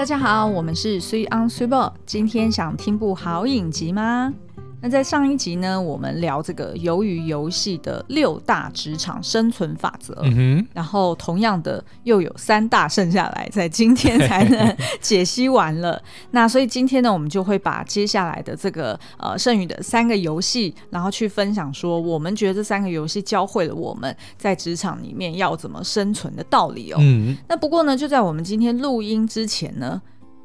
[0.00, 4.32] 大家好，我们是 Sweet on Super，今天想听部好影集吗？
[4.82, 16.02] 那在上一集呢，我们聊这个鱿鱼游戏的六大职场生存法则，嗯哼，然后同样的又有三大剩下来，在今天才能 解析完了。
[16.30, 26.96] 那所以今天呢，我们就会把接下来的这个呃剩余的三个游戏，然后去分享说，我们觉得这三个游戏教会了我们在职场里面要怎么生存的道理哦。
[27.00, 30.00] 嗯，那不过呢，就在我们今天录音之前呢。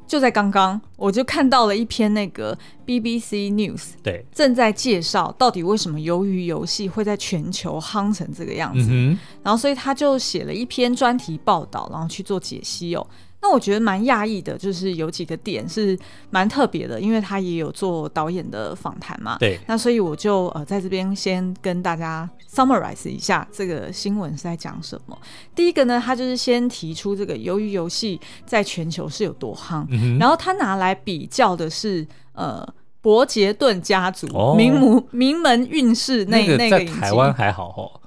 [0.06, 2.56] 就在刚刚，我就看到了一篇那个
[2.86, 13.06] BBC News，对，正在介绍到底为什么鱿鱼游戏会在全球夯成这个样子，嗯、然后所以他就写了一篇专题报道，然后去做解析哦。
[13.46, 15.96] 那我觉得蛮讶异的，就是有几个点是
[16.30, 19.36] 蛮特别的，因为他也有做导演的访谈嘛。
[19.38, 19.56] 对。
[19.68, 25.16] 那所以我就呃在这边先跟大家 summarize 一下这个新闻是在讲什么。
[25.54, 32.66] 第一个呢，他就是先提出这个鱿鱼游戏在全球是有多夯，嗯、然后他拿来比较的是呃
[33.00, 38.00] 伯杰顿家族、哦、名门名门运势那那个那个在台湾还好哦。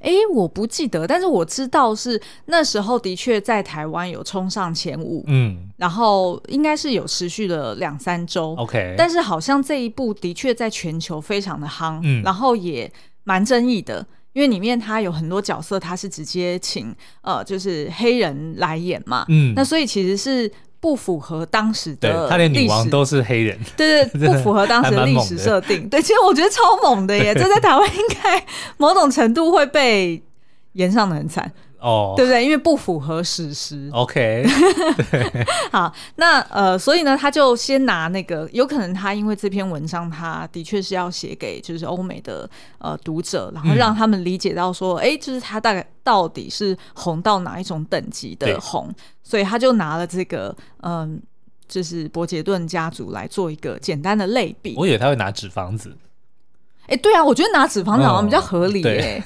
[0.00, 12.90] 哎，我不记得，但是我知道是那时候的确在台湾有冲上前五，嗯，然后应该是有持续了两三周，OK，但是好像这一部的确在全球非常的夯，嗯，然后也
[13.24, 20.50] 蛮争议的，因为里面他有很多角色，他是直接请呃就是黑人来演嘛，嗯，那所以其实是。
[20.80, 25.88] 不符合当时的历史，对，他连女王都是黑人，对对， 不符合当时的历史设定。
[25.88, 28.44] 对，其实我觉得超猛的耶，这在台湾应该
[28.78, 30.22] 某种程度会被
[30.72, 31.52] 延上的很惨。
[31.80, 32.44] 哦，对不对？
[32.44, 33.88] 因为不符合史实。
[33.92, 34.44] OK，
[35.72, 48.88] 好，那呃，所以呢，他就先拿那个，有可能他因为这篇文章，他的确是要写给就是欧美的呃读者，然后让他们理解到说，哎、嗯，就是他大概到底是红到哪一种等级的红，
[49.22, 51.10] 所以他就拿了这个嗯、呃，
[51.66, 54.74] 就是伯杰顿家族来做一个简单的类比。
[54.76, 55.96] 我以为他会拿纸房子。
[56.86, 59.22] 哎，对啊，我觉得拿纸房子好像比较合理耶。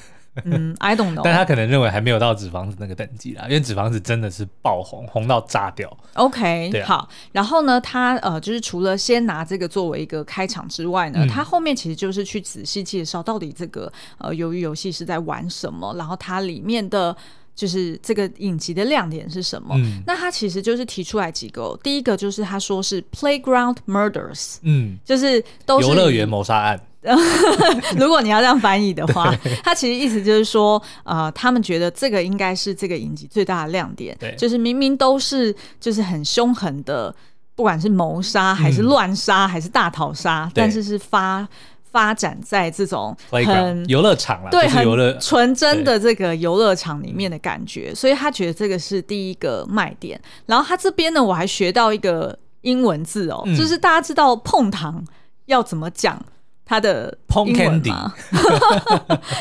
[0.79, 5.95] ，I don't know， 但他可能认为还没有到纸房子那个等级啦，因为纸房子真的是爆红，红到炸掉。
[6.13, 17.15] OK，好，然后呢，他呃，就是除了先拿这个作为一个开场之外呢，嗯、他后面其实就是去仔细介绍到底这个呃，鱿鱼游戏是在玩什么，然后它里面的
[17.55, 19.75] 就是这个影集的亮点是什么。
[19.77, 26.79] 嗯、那他其实就是提出来几个，第一个就是他说是 Playground Murders，嗯，就是都是游乐园谋杀案。
[27.97, 29.33] 如果你要这样翻译的话，
[29.63, 37.13] 他其实意思就是说，呃，他们觉得这个应该是这个影集最大的亮点，对，就是明明都是就是很凶狠的，
[37.55, 41.47] 不管是谋杀还是乱杀还是大逃杀，嗯，但是是发
[41.83, 50.19] 发展在这种很游乐场了，对，很纯真的这个游乐场里面的感觉，所以他觉得这个是第一个卖点。
[50.45, 55.01] 然后他这边呢，我还学到一个英文字哦，嗯，就是大家知道碰糖
[55.45, 56.21] 要怎么讲。
[56.65, 57.15] 他的
[57.45, 58.11] 英文嘛，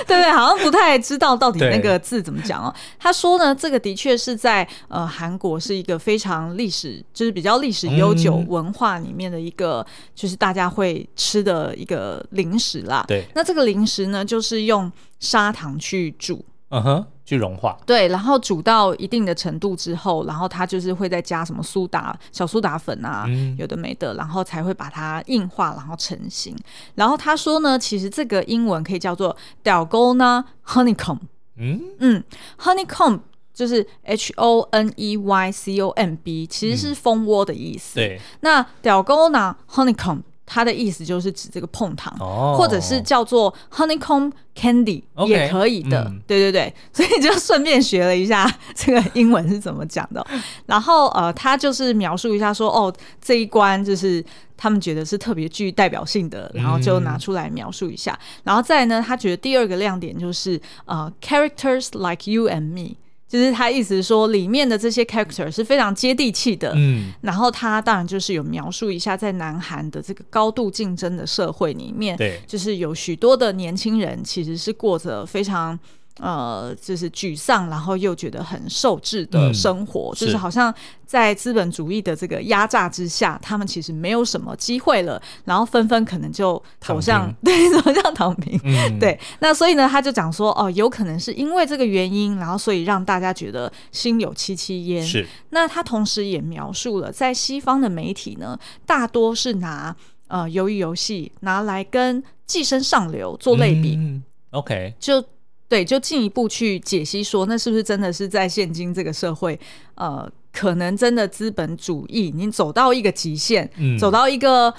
[0.07, 0.31] 对不对？
[0.31, 2.73] 好像不太知道到底那个字怎么讲哦。
[2.99, 13.05] 他说呢，这个的确是在呃韩国是一个非常历史，就是比较历史悠久文化里面的一个，嗯、就是大家会吃的一个零食啦。
[13.09, 16.45] 对，那这个零食呢，就是用砂糖去煮。
[16.69, 17.07] 嗯哼。
[17.25, 26.55] 去融化，对，然后煮到一定的程度之后，然后它就是会再加什么苏打、小苏打粉啊，嗯、有的没的，然后才会把它硬化，然后成型。
[26.97, 31.21] 然后他说呢，其实这个英文可以叫做 dalgona honeycomb，
[31.57, 32.23] 嗯嗯
[32.61, 33.21] ，honeycomb
[33.55, 37.99] 就是 H O N E Y C O M B，其实是蜂窝的意思。
[37.99, 40.21] 嗯、对，那 dalgona honeycomb。
[40.47, 50.25] 它的意思就是指这个碰糖，哦、或者是叫做 honeycomb candy 也可以的，嗯、对对对， 所以就顺便学了一下这个英文是怎么讲的。
[50.67, 54.25] 然后呃，他就是描述一下说，哦，这一关就是
[54.57, 58.13] 他们觉得是特别具代表性的，然后就拿出来描述一下。
[58.13, 62.97] 嗯、然后再呢，他觉得第二个亮点就是呃，characters like you and me。
[63.35, 66.73] 就是他意思是说，里面的这些 character 是非常接地气的。
[66.77, 75.77] 嗯，然后他当然就是有描述一下，在南韩的这个高度竞争的社会里面，对，就是有许多的年轻人其实是过着非常。
[76.21, 80.73] 呃，就是沮丧，然后又觉得很受制的生活，嗯、就是好像
[81.05, 88.57] 在资本主义的这个压榨之下，他们其实没有什么机会了，然后纷纷可能就走向 对走向躺平。
[88.63, 95.03] 嗯、对，那所以呢，他就讲说，哦，有可能是因为这个原因，然后所以让大家觉得心有戚戚焉。
[95.03, 98.57] 是，那他同时也描述了，在西方的媒体呢，
[98.87, 99.95] 大多是拿
[100.29, 103.97] 呃鱿鱼游戏拿来跟寄生上流做类比。
[103.97, 105.25] 嗯、OK，就。
[105.75, 109.59] 对，就进一步去解析说，那是不是真的是在现今这个社会，
[109.97, 114.73] 呃，可能真的资本主义已经走到一个极限，嗯，走到一个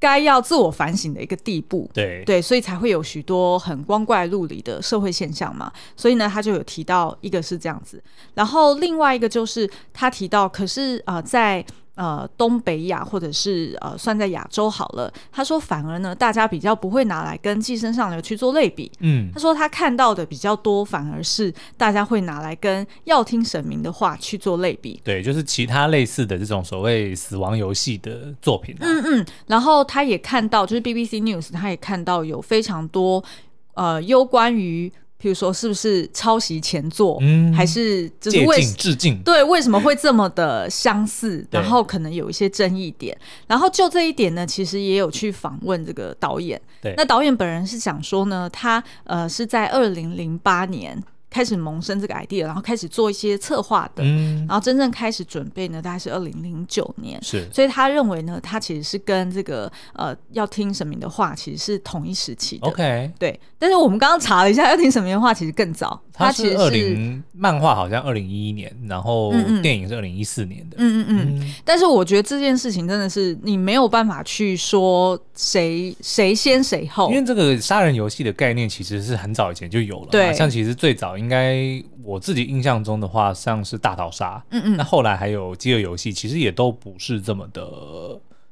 [0.00, 1.90] 该要自我反省的一个地步。
[1.92, 5.70] 对对，所以才会有许多很光怪陆离的社会现象嘛。
[5.94, 8.02] 所以呢，他就有提到一个是这样子，
[8.32, 11.62] 然后另外一个就是他提到，可是呃，在
[11.96, 15.10] 呃，东北亚或者是呃，算在亚洲好了。
[15.32, 18.92] 他说，反而呢，大家比较不会拿来跟《寄生上流》去做类比。
[19.00, 25.00] 嗯，他说他看到的比较多，反而是大家会拿来跟《要听神明的话》去做类比。
[25.02, 28.80] 对，就是其他类似的这种所谓死亡游戏的作品啊。
[28.82, 33.24] 嗯嗯，然后他也看到，就是 BBC News，他也看到有非常多
[33.72, 34.92] 呃，有关于。
[35.20, 38.76] 譬如说，是不是抄袭前作，嗯，还是就是为致敬？
[38.76, 41.46] 致敬对，为什么会这么的相似？
[41.50, 43.16] 然后可能有一些争议点。
[43.46, 46.60] 然后就这一点呢，其实也有去访问这个导演。
[46.82, 51.02] 对，那导演本人是想说呢，他呃是在二零零八年。
[51.28, 63.38] 开始萌生这个 idea，然后开始做一些策划的，嗯，然后真正开始准备呢，大概是二零零九年，是，所以他认为呢，他其实是跟这个呃要听神明的话，其实是同一时期的，OK，对。
[63.58, 69.32] 但是我们刚刚查了一下，要听神明的话其实更早，他其实是漫画好像二零一一年，然后
[69.62, 71.54] 电影是二零一四年的，嗯嗯嗯，嗯。
[71.64, 87.62] 但是我觉得这件事情真的是你没有办法去说谁谁先谁后，因为这个杀人游戏的概念其实是很早以前就有了，对，像其实最早应该我自己印象中的话，像是大逃杀，嗯嗯，那后来还有饥饿游戏，其实也都不是这么的，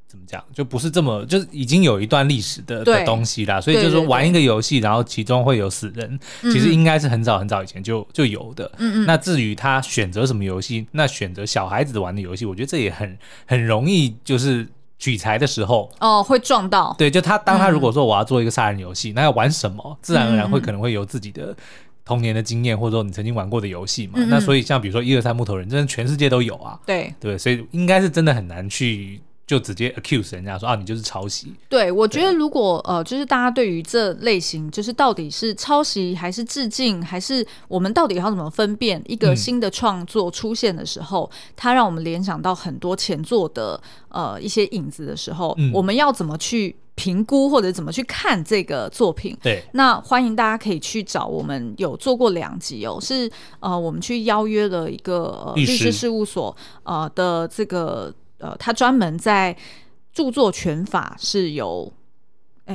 [0.06, 3.61] 怎么讲，就不是这么，就是已经有一段历史的的东西啦。
[3.61, 8.70] 所以就是说玩一个游戏，然后其中会有死人，其实应该是很早很早以前就就有的。
[8.78, 9.06] 嗯嗯。
[9.06, 14.67] 那至于他选择什么游戏，那选择小孩子玩的游戏，我觉得这也很很容易，就是
[14.99, 16.94] 取材的时候哦会撞到。
[16.96, 21.55] 对，就他当他如果说我要做一个杀人游戏，那要玩什么，自然而然会可能会有自己的。
[22.05, 26.79] 童年的经验，或者说你曾经玩过的游戏嘛，嗯嗯，那所以像比如说一二三木头人，真的全世界都有啊。
[26.85, 31.53] 对对，所以应该是真的很难去就直接 accuse 人家说啊，你就是抄袭。
[31.69, 46.77] 对，我觉得如果呃，就是大家对于这类型，就是到底是抄袭还是致敬，还是我们到底要怎么分辨一个新的创作出现的时候，嗯、它让我们联想到很多前作的呃一些影子的时候，嗯、我们要怎么去？
[46.94, 49.37] 评估或者怎么去看这个作品？
[49.43, 53.31] 对，那欢迎大家可以去找我们有做过两集哦，是
[53.61, 59.56] 呃，我们去邀约了一个、呃、律师事务所呃的这个呃，他专门在
[60.12, 61.93] 著作权法是有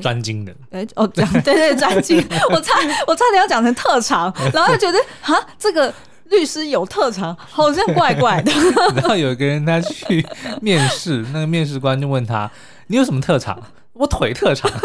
[0.01, 2.17] 专精的，哎哦，讲对对，专精，
[2.51, 2.75] 我差
[3.07, 5.93] 我差点要讲成特长，然后就觉得啊，这个
[6.25, 8.51] 律师有特长，好像怪怪的。
[8.95, 10.25] 然后有一个人他去
[10.61, 12.51] 面试，那个面试官就问他
[12.87, 13.59] ：“你有什么特长？”
[13.99, 14.71] 我腿特长，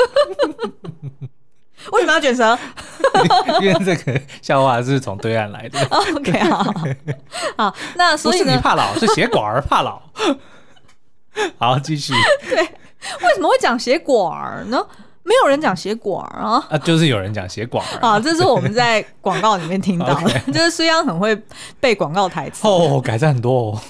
[1.93, 2.59] 为什么要卷舌？
[3.63, 5.79] 因为这个笑话是从对岸来的。
[6.17, 6.65] OK，好，
[7.57, 10.03] 好，那所以不是你怕老，是血管儿怕老。
[11.57, 12.13] 好，继续。
[12.43, 14.85] 对，为什么会讲血管儿呢？
[15.27, 21.35] 没有人讲血管啊，啊，就是有人讲血管啊，这是我们在 广告里面听到的，就是虽然很会
[21.81, 23.81] 背广告台词哦，改善很多哦。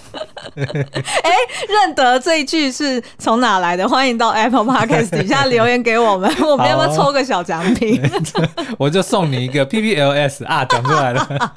[0.57, 1.37] 哎、欸，
[1.69, 3.89] 认得这一句是从哪来的？
[3.89, 8.01] 欢迎到 Apple Podcast 底下留言给我们， 我们要不要抽个小奖品？
[8.79, 11.55] 我就送你一个 PPLS 啊，讲出来了。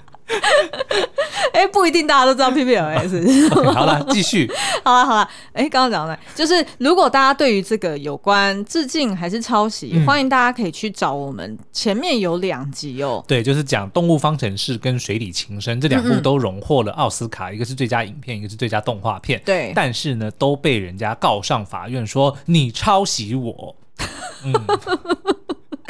[1.57, 3.49] 哎、欸，不一定大家都知道 PPLS。
[3.49, 4.47] okay, 好了，继续。
[4.85, 13.25] 好了好了，哎、欸，刚刚讲了，就是如果大家对于这个有关致敬还是抄袭，嗯、欢迎大家可以去找我们前面有两集哦。
[13.27, 19.41] 对，就是讲《动物方程式》跟《水里情深》这两部都荣获了奥斯卡，嗯嗯，一个是最佳影片，一个是最佳动画片。
[19.43, 23.75] 对，但是呢，都被人家告上法院说你抄袭我。
[24.45, 24.53] 嗯。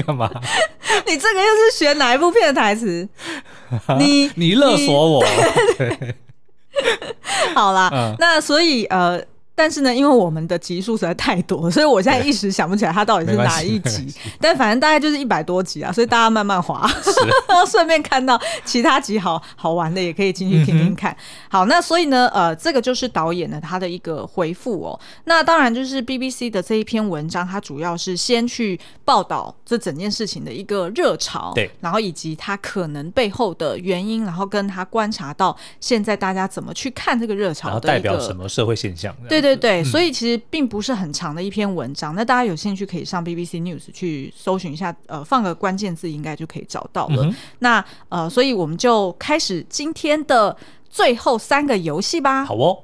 [0.06, 0.30] 干嘛？
[1.08, 3.08] 你这个又是学哪一部片的台词？
[4.00, 5.25] 你你勒索我？
[7.56, 9.22] 好啦，嗯、那所以呃。
[9.58, 14.14] 但是呢，因为我们的集数实在太多，所以我现在一时想不起来它到底是哪一集。
[14.40, 16.88] 但反正大概就是一百多集啊，所以大家慢慢滑，
[17.68, 21.12] 顺便看到其他集好好玩的，也可以进去听听看。
[21.12, 21.18] 嗯、
[21.50, 25.00] 好，那所以呢，呃，这个就是导演的他的一个回复哦。
[25.24, 39.16] 那当然就是 BBC 的这一篇文章，它主要是先去报道这整件事情的一个热潮，对，然后以及它可能背后的原因，然后跟他观察到现在大家怎么去看这个热潮的，代表什么社会现象？
[39.28, 39.47] 对，对。
[39.56, 42.13] 对对，所以其实并不是很长的一篇文章。
[42.13, 47.24] 嗯、那大家有兴趣可以上 BBC News 去搜寻一下，呃，放个关键字应该就可以找到了。
[47.24, 50.56] 嗯、那呃，所以我们就开始今天的
[50.89, 52.46] 最后三个游戏吧。
[52.46, 52.84] 好哦，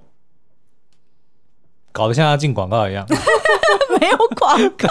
[1.92, 3.06] 搞得像要进广告一样。
[4.00, 4.88] 没有广告，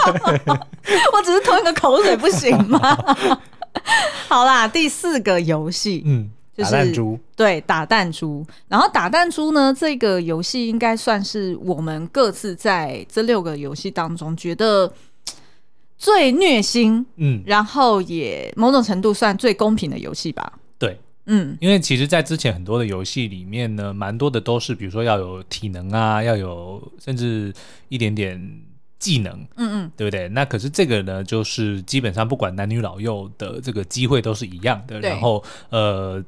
[1.12, 2.79] 我只是吞个口水，不行吗？
[4.29, 6.31] 好啦，第四个游戏，嗯。
[6.64, 8.45] 就是弹珠，对，打弹珠。
[8.69, 14.92] 然后打弹珠呢，这个游戏应该算是我们各自在这六个游戏当中觉得
[15.99, 20.52] 最虐心，嗯，然后也某种程度算最公平的游戏吧。
[20.78, 27.52] 对，嗯，因为其实，在之前很多的游戏里面呢，蛮多的都是，比如说要有体能啊，要有甚至
[27.88, 28.62] 一点点。
[29.02, 30.28] 技能，嗯嗯，对不对？
[30.28, 35.00] 那可是这个呢，就是基本上不管男女老幼的这个机会都是一样的。
[35.00, 36.25] 然后，呃，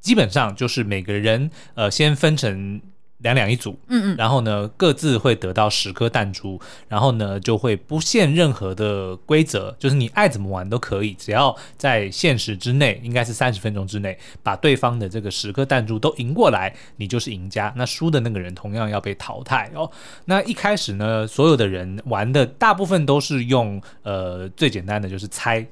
[0.00, 2.80] 基本上就是每个人呃先分成。
[3.18, 17.74] 两两一组，嗯嗯，然后呢，各自会得到十颗弹珠，然后呢，就会不限任何的规则，就是你爱怎么玩都可以，只要在限时之内，应该是三十分钟之内，把对方的这个十颗弹珠都赢过来，你就是赢家。
[17.76, 19.90] 那输的那个人同样要被淘汰哦。
[20.26, 25.66] 那一开始呢，所有的人玩的大部分都是用呃最简单的，就是猜。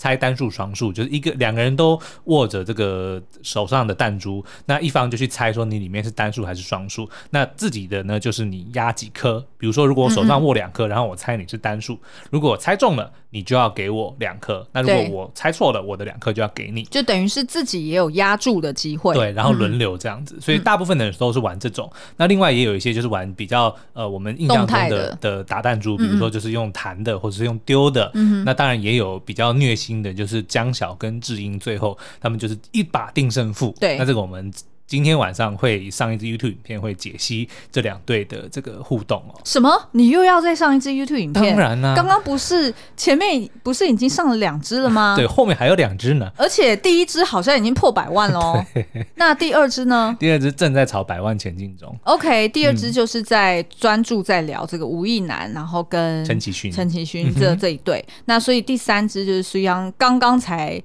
[0.00, 7.06] 猜单数双数，就是一个两个人都握着这个手上的弹珠，那一方就去猜说你里面是单数还是双数。
[7.28, 9.44] 那自己的呢，就是你压几颗。
[9.58, 11.98] 比如说，如果我手上握两颗，嗯嗯，然后我猜你是单数，
[12.30, 14.66] 如果我猜中了，你就要给我两颗。
[14.72, 16.82] 那如果我猜错了，我的两颗就要给你。
[16.84, 19.14] 就等于是自己也有压住的机会。
[19.14, 20.36] 对，然后轮流这样子。
[20.36, 21.86] 嗯、所以大部分的人都是玩这种。
[21.94, 28.10] 嗯、那另外也有一些就是玩比较呃，我们印象中的的，的打弹珠，比如说就是用弹的，或者是用丢的。
[28.14, 29.89] 嗯、那当然也有比较虐心。
[30.02, 33.74] 的就是江晓跟智英，最后他们就是一把定胜负。
[33.80, 34.52] 对，那这个我们
[34.90, 39.40] 今天晚上会上一支 YouTube 影片，会解析这两队的这个互动哦。
[39.44, 39.70] 什么？
[39.92, 41.54] 你又要再上一支 YouTube 影片？
[41.54, 45.14] 当然啦、啊，刚刚不是前面不是已经上了两支了吗？
[45.16, 46.28] 对，后面还有两支呢。
[46.36, 48.60] 而且第一支好像已经破百万喽。
[48.74, 50.16] 对那第二支呢？
[50.18, 51.96] 第二支正在朝百万前进中。
[52.02, 58.04] OK，第二支就是在专注在聊这个吴亦男，然后跟陈其勋、陈其勋这 这一对。
[58.08, 60.82] 嗯、那所以第三支就是苏央刚刚才。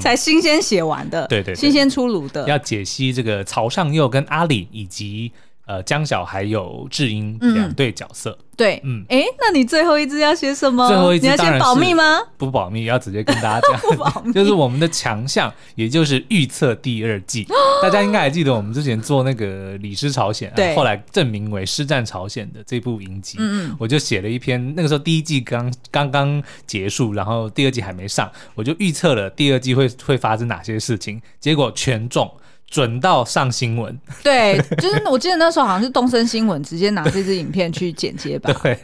[0.00, 5.32] 才新鲜写完的，对对，对，新鲜出炉的，要解析这个曹尚佑跟阿里以及
[5.66, 8.30] 呃江小还有智英两对角色。
[8.30, 10.86] 嗯对，嗯，哎，那你最后一支要写什么？
[10.86, 12.20] 最后一支你要先保密吗？
[12.36, 13.76] 不保密，要直接跟大家讲。
[13.82, 17.44] 不保密，就是我们的强项，也就是预测第二季。
[17.82, 24.72] 大家应该还记得我们之前做那个《李氏朝鲜》，对，后来正名为《师战朝鲜》的这部影集，嗯，我就写了一篇。
[24.76, 32.32] 那个时候第一季刚刚刚结束，然后第二季还没上，我就预测了第二季会会发生哪些事情，结果全中。
[32.68, 38.76] 准到上新闻，对，就是我记得那时候好像是东森新闻直接拿这支影片去剪接吧， 对，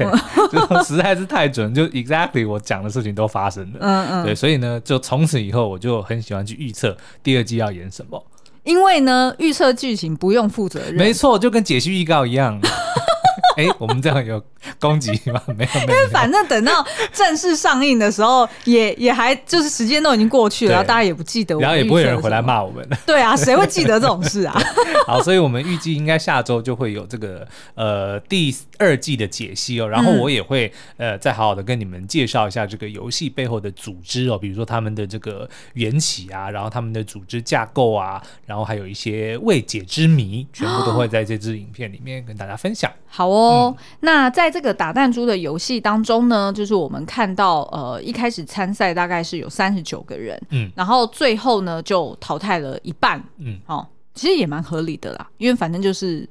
[0.52, 8.24] 就实在是太准，就 exactly 我讲的事情都发生了，嗯嗯，对，所以呢，就从此以后我就很喜欢去预测第二季要演什么，
[8.62, 12.60] 因为呢，预测剧情不用负责任，没错，就跟解析预告一样。
[13.60, 14.42] 哎，我们这样有
[14.78, 15.42] 攻击吗？
[15.48, 15.80] 没有，没有。
[15.80, 22.88] 因为反正等到正式上映的时候，也也还就是时间都已经过去了，然后大家也不记得，然后也不会有人回来骂我们。
[23.06, 24.58] 对啊，谁会记得这种事啊？
[25.06, 42.90] 好，所以我们预计应该下周就会有这个呃第二季的解析哦，然后我也会呃再好好的跟你们介绍一下这个游戏背后的组织哦，比如说他们的这个缘起啊，然后他们的组织架构啊，然后还有一些未解之谜，全部都会 在这支影片里面跟大家分享。
[43.12, 56.28] 好哦，嗯、那在这个打弹珠的游戏当中呢，就是我们看到，呃，一开始参赛大概是有三十九个人，嗯，然后最后呢就淘汰了一半，嗯，哦，其实也蛮合理的啦，因为反正就是。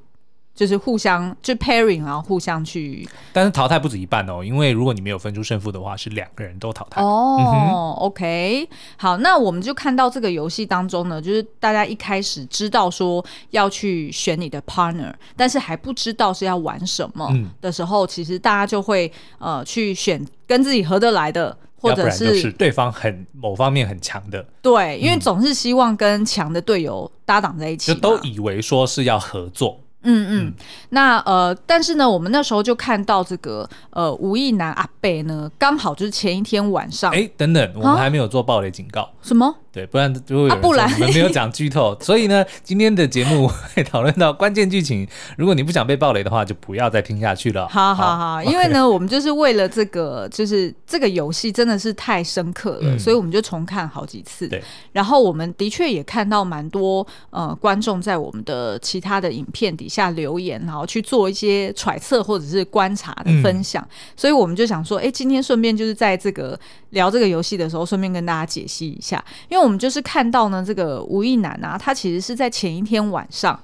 [0.59, 7.01] 就是互相就 pairing，然后互相去，但是淘汰不止一半哦，因为如果你没有分出胜负的话，是两个人都淘汰。
[7.01, 24.45] 哦、，OK，好，那我们就看到这个游戏当中呢，就是大家一开始知道说要去选你的 partner，但是还不知道是要玩什么的时候，嗯、其实大家就会呃去选跟自己合得来的，或者是，是对方很某方面很强的。
[24.61, 29.79] 对，因为总是希望跟强的队友搭档在一起，就都以为说是要合作。
[30.03, 30.53] 嗯嗯，
[30.89, 39.53] 那呃，但是呢，我们那时候就看到这个呃，吴亦男阿贝呢，刚好就是前一天晚上，哎，等等，我们还没有做暴雷警告，什么？
[39.71, 45.07] 对，不然如果有人说我们没有讲剧透， 所以呢，今天的节目会讨论到关键剧情。
[45.37, 47.67] 如果你不想被暴雷的话，就不要再听下去了。
[47.67, 54.47] 好好好，因为呢，我们就是为了这个，就是这个游戏真的是太深刻了，所以我们就重看好几次。
[54.47, 54.59] 对，
[54.91, 66.59] 然后我们的确也看到蛮多呃观众在我们的其他的影片底下留言，然后去做一些揣测或者是观察的分享，所以我们就想说，哎，今天顺便就是在这个
[66.89, 69.59] 聊这个游戏的时候，顺便跟大家解析一下，因为。
[69.69, 73.59] 那我们就是看到呢，这个吴亦男啊，他其实是在前一天晚上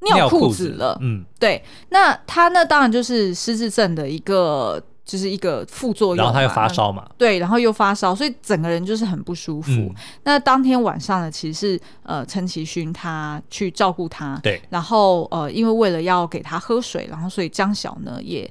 [0.00, 0.96] 尿裤子了。
[1.02, 1.62] 嗯，对。
[1.90, 9.70] 那他呢，当然就是失智症的一个就是一个副作用，然后他又发烧嘛，对，然后又发烧，所以整个人就是很不舒服。
[9.72, 18.50] 嗯、那当天晚上呢，其实是呃陈其勋他去照顾他，对，然后呃因为为了要给他喝水，然后所以江小呢也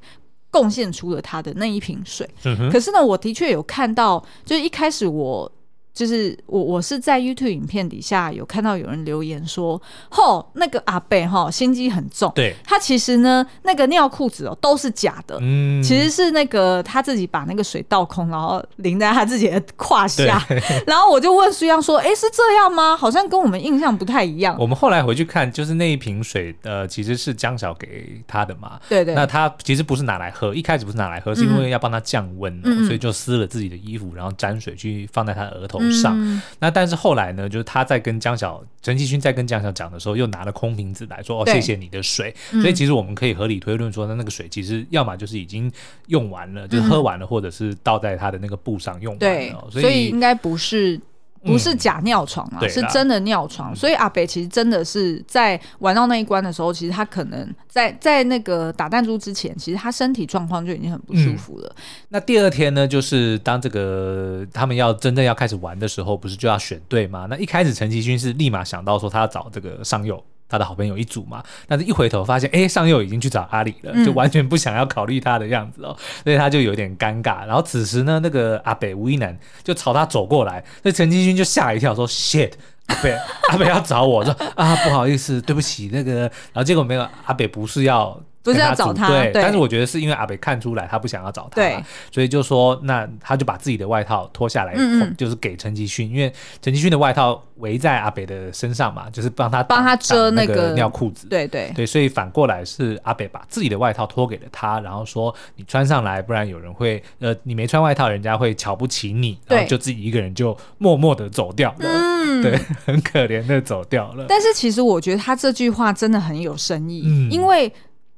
[0.52, 2.30] 贡献出了他的那一瓶水。
[2.72, 5.52] 可是呢，我的确有看到，就是一开始我。
[5.96, 20.46] 就是我，我是在 YouTube 影片底下有看到有人留言说，吼，那个阿贝哈心机很重，对，他其实呢那个尿裤子哦都是假的，嗯，其实是那个他自己把那个水倒空，然后淋在他自己的胯下，
[20.86, 22.98] 然后我就问苏央说，哎、欸，是这样吗？
[22.98, 24.54] 好像跟我们印象不太一样。
[24.60, 35.80] 我们后来回去看，就是那一瓶水，呃，其实是江小给他的嘛，对对，那他其实不是拿来喝，一开始不是拿来喝，是因为要帮他降温，所以就撕了自己的衣服，然后沾水去放在他的额头。
[35.92, 42.34] 上，嗯、那但是后来呢，就是他在跟江小陈其勋在跟江小讲的时候，又拿了空瓶子来说：“哦，谢谢你的水。
[42.52, 45.72] 嗯”所以其实我们可以合理推论说，那那个水其实要么就是已经
[46.08, 49.68] 用完了，嗯、就是喝完了，或者是倒在他的那个布上用完了。
[49.72, 51.00] 所以应该不是。
[51.46, 53.76] 不是假尿床啊，嗯、是真的尿床。
[53.76, 61.74] 所以阿北其实真的是在玩到那一关的时候，其实他可能在在那个打弹珠之前，其实他身体状况就已经很不舒服了。
[61.78, 67.28] 嗯、那第二天呢，就是当这个他们要真正要开始玩的时候，不是就要选队吗？
[67.30, 70.24] 那一开始陈其勋是立马想到说他要找这个上佑。
[70.48, 77.46] 他的好朋友一组嘛，但是一回头发现，哎、欸，上佑已经去找阿里了，就完全不想要考虑他的样子哦，嗯、所以他就有点尴尬。
[77.46, 82.52] 然后此时呢，那个阿北吴一男就朝他走过来，所以陈金勋就吓一跳，说：“shit，
[82.88, 83.12] 阿北，
[83.50, 86.22] 阿北要找我，说啊，不好意思，对不起，那个。”
[86.54, 88.22] 然后结果没有，阿北不是要。
[88.46, 94.76] 不是要找他，对，但是我觉得是因为阿北看出来他不想要找他，对，所以就说那他就把自己的外套脱下来，
[95.18, 114.28] 就是给陈吉勋，因为陈吉勋的外套围在阿北的身上嘛，就是帮他帮他遮那个尿裤子，对对对，所以反过来是阿北把自己的外套脱给了他，然后说你穿上来，不然有人会呃你没穿外套，人家会瞧不起你，然后就自己一个人就默默的走掉了，嗯， 对，很可怜的走掉了。
[114.30, 117.74] 但是其实我觉得他这句话真的很有深意，嗯，因为。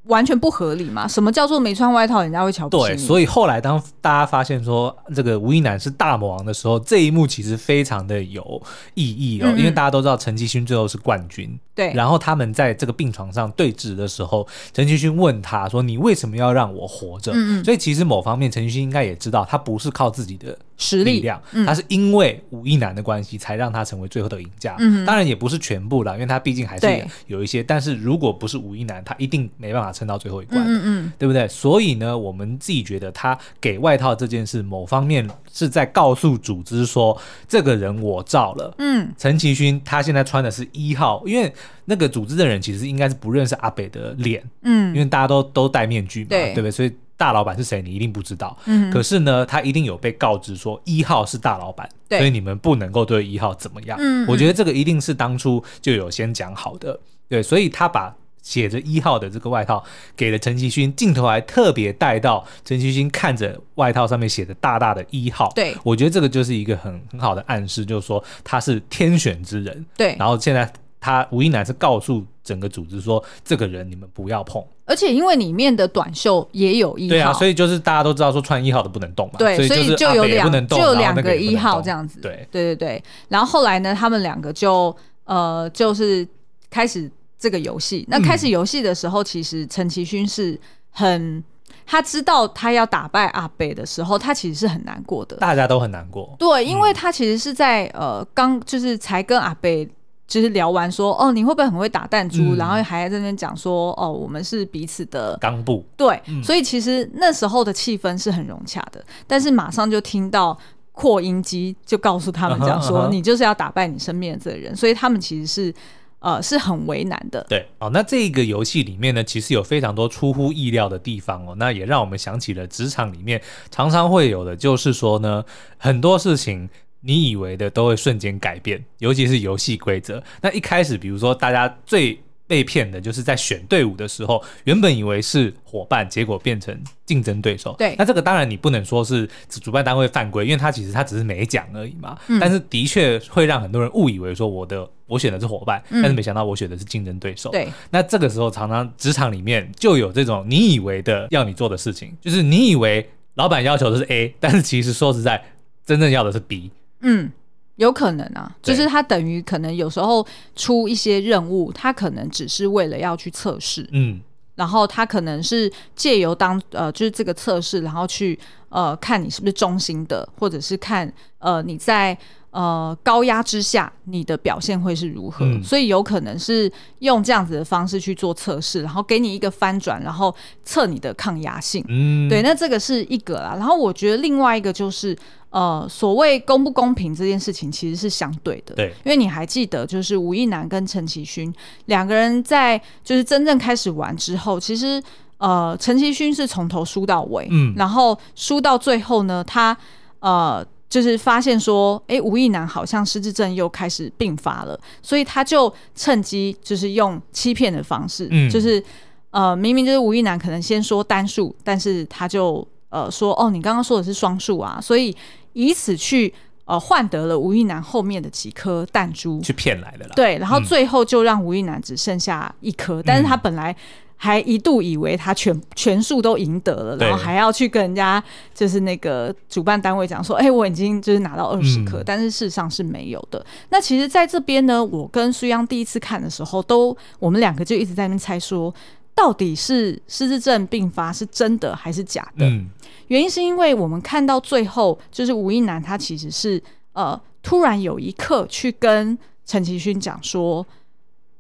[0.08, 1.08] 完全不合理嘛？
[1.08, 2.88] 什么叫做没穿外套人家会瞧不起？
[2.88, 8.62] 对，所以后来当大家发现说这个吴亦男是大魔王的时候，这一幕其实非常的有
[8.94, 11.94] 意义哦，嗯嗯，因为大家都知道陈继勋最后是冠军，对。
[11.94, 20.58] 然后他们在这个病床上对峙的时候，陈其勋问他说：“你为什么要让我活着？”嗯嗯，所以其实某方面，陈其勋应该也知道，他不是靠自己的。
[20.80, 24.76] 实力量，嗯、他是因为吴亦男的关系才让他成为最后的赢家。
[24.78, 27.64] 嗯、哼当然也不是全部啦，因为他毕竟还是有一些。
[27.64, 31.48] 但是如果不是吴亦男，他一定没办法撑到最后一关，嗯嗯对不对？
[31.48, 38.72] 所以呢，我们自己觉得他给外套这件事，某方面是在告诉组织说，这个人我罩了。
[38.78, 41.52] 嗯，陈其勋他现在穿的是一号，因为
[41.86, 46.72] 那个组织的人其实应该是不认识阿北的脸，嗯，因为大家都都戴面具嘛，对，对不对？
[46.72, 46.92] 所以。
[47.20, 47.82] 大老板是谁？
[47.82, 48.56] 你一定不知道。
[48.66, 53.98] 嗯，可是呢，他一定有被告知说一号是大老板，对所以你们不能够对一号怎么样。
[54.00, 57.00] 嗯，我觉得这个一定是当初就有先讲好的。
[57.28, 59.84] 对，所以他把写着一号的这个外套
[60.16, 65.52] 给了陈其勋，镜头还特别带到陈其勋看着外套上面写的大大的一号。
[65.56, 69.84] 对，我觉得这个就是一个很很好的暗示，就是说他是天选之人。
[69.98, 70.72] 对，然后现在。
[71.08, 82.46] 他吴亦男是告诉整个组织说，这个人你们不要碰，而且因为里面的短袖也有一号，对啊，所以就是大家都知道说穿一号的不能动嘛，对，所以就有两就有两个一号这样子，对。
[82.52, 83.04] 对对对。
[83.30, 84.94] 然后后来呢，他们两个就
[85.24, 86.28] 呃就是
[86.70, 88.06] 开始这个游戏。
[88.10, 90.60] 那开始游戏的时候，其实陈其勋是
[90.92, 91.42] 很
[91.86, 99.88] 他知道他要打败阿北的时候，他其实是很难过的，大家都很难过，对，因为他其实是在呃刚就是才跟阿北。
[100.28, 102.42] 就是聊完说哦，你会不会很会打弹珠？
[102.42, 105.86] 嗯、然后还在那边讲说哦，我们是彼此的刚部。
[105.96, 109.02] 对，嗯、所以其实那时候的气氛是很融洽的。
[109.26, 110.58] 但是马上就听到
[110.92, 113.10] 扩音机就告诉他们讲说，uh uh.
[113.10, 114.76] 你就是要打败你身边的这个人。
[114.76, 115.74] 所以他们其实是
[116.20, 117.46] 呃是很为难的。
[117.48, 121.56] 对，哦，那这个游戏里面呢，其实有非常多出乎意料的地方哦。
[121.58, 125.46] 那也让我们想起了职场里面常常会有的，就是说呢，
[125.78, 126.70] 很多事情。
[127.08, 130.22] 你以为的都会瞬间改变，尤其是游戏规则。
[130.42, 137.74] 那一开始，比如说大家最被骗的就是在选队伍的时候，原本以为是伙伴，结果变成竞争对手。
[137.78, 142.18] 对，那这个当然你不能说是主办单位犯规，因为他其实他只是没讲而已嘛。
[142.28, 147.50] 嗯、但是的确会让很多人误以为说我的我选的是伙伴，嗯、但是没想到我选的是竞争对手。
[147.52, 155.42] 对，那这个时候常常职场里面就有这种你以为的要你做的事情，就是你以为老板要求的是 A，但是其实说实在，
[155.86, 156.72] 真正要的是 B。
[157.02, 157.32] 嗯，
[157.76, 164.20] 有可能啊，就是他等于可能有时候出一些任务，他可能只是为了要去测试，嗯，
[164.56, 168.38] 然后他可能是借由当呃，就是这个测试，然后去
[168.70, 172.18] 呃看你是不是忠心的，或者是看呃你在
[172.58, 175.46] 呃高压之下你的表现会是如何。
[175.46, 181.86] 嗯、所以有可能是用这样子的方式去做测试，然后给你一个翻转，然后测你的抗压性。
[181.88, 183.54] 嗯，对，那这个是一个啦。
[183.56, 185.16] 然后我觉得另外一个就是。
[185.50, 191.52] 呃，所谓公不公平这件事情其实是相对的，对，因为你还记得，就是吴亦男跟陈其勋
[191.86, 195.02] 两个人在就是真正开始玩之后，其实
[195.38, 199.76] 呃，陈其勋是从头输到尾，嗯，然后输到最后呢，他
[200.20, 208.84] 呃就是发现说，哎，吴亦男好像失智症又开始病发了，所以他就趁机就是用欺骗的方式，嗯，就是
[209.32, 212.68] 呃明明就是吴亦男可能先说单数，但是他就。
[212.90, 215.14] 呃，说哦，你刚刚说的是双数啊，所以
[215.52, 220.14] 以此去呃换得了吴亦男后面的几颗弹珠，去骗来的啦。
[220.16, 223.76] 对，然后最后就让吴亦男只剩下一颗，嗯、但是他本来
[224.18, 228.22] 还一度以为他全全数都赢得了，然后还要去跟人家
[228.54, 233.46] 就是那个主办单位讲说，哎、欸，我已经就是拿到二十颗，嗯、但是事实上是没有的。
[233.70, 238.74] 那其实在这边呢，我跟苏央第一次看的时候，都我们两个就一直在那边猜说。
[239.16, 242.46] 到底是失智症病发是真的还是假的？
[242.46, 242.68] 嗯，
[243.08, 246.62] 原因是因为我们看到最后，就是吴亦男他其实是
[246.94, 250.64] 呃突然有一刻去跟陈其勋讲说：“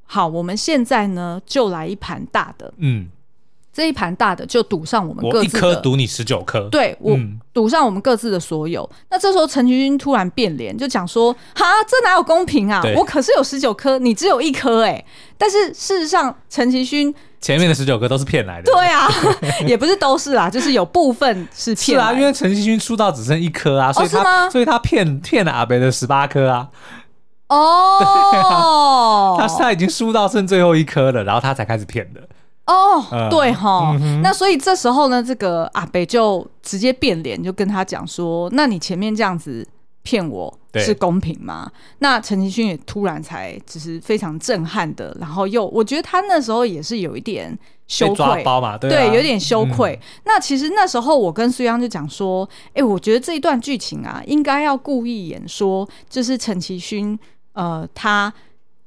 [0.07, 3.09] 好，我们现在呢就来一盘大的。”嗯。
[3.73, 7.15] 这一盘大的就赌上我们各自的，我一颗赌你十九颗，对，我
[7.53, 8.81] 赌上我们各自的所有。
[8.91, 12.81] 嗯、那这时候陈其勋突然变脸，就讲说：“哈，这哪有公平啊？
[12.81, 15.05] 对我可是有十九颗，你只有一颗哎。”
[15.37, 18.71] 但是事实上，陈其勋前面的十九颗都是骗来的。
[18.71, 19.07] 对啊，
[19.67, 21.95] 也不是都是啦，就是有部分是骗。
[21.95, 24.49] 是啊，因为陈其勋出道只剩一颗啊，所以吗？
[24.49, 26.67] 所以他骗骗了阿北的十八颗啊。
[27.49, 32.21] 哦，他他已经输到剩最后一颗了，然后他才开始骗的。
[32.65, 39.65] 哦，嗯、对哈，嗯、那所以这时候呢，这个阿北就直接变脸，就跟他讲说：“那你前面这样子
[40.03, 47.57] 骗我是公平吗？”那陈其勋也突然才只是非常震撼的，然后又我觉得他那时候也是有一点
[47.87, 48.43] 羞愧。
[48.43, 49.97] 嘛，对，对，有点羞愧。
[50.01, 57.17] 嗯、那其实那时候我跟苏央就讲说：“哎，我觉得这一段剧情啊，应该要故意演说，就是陈其勋
[57.57, 58.33] 呃，他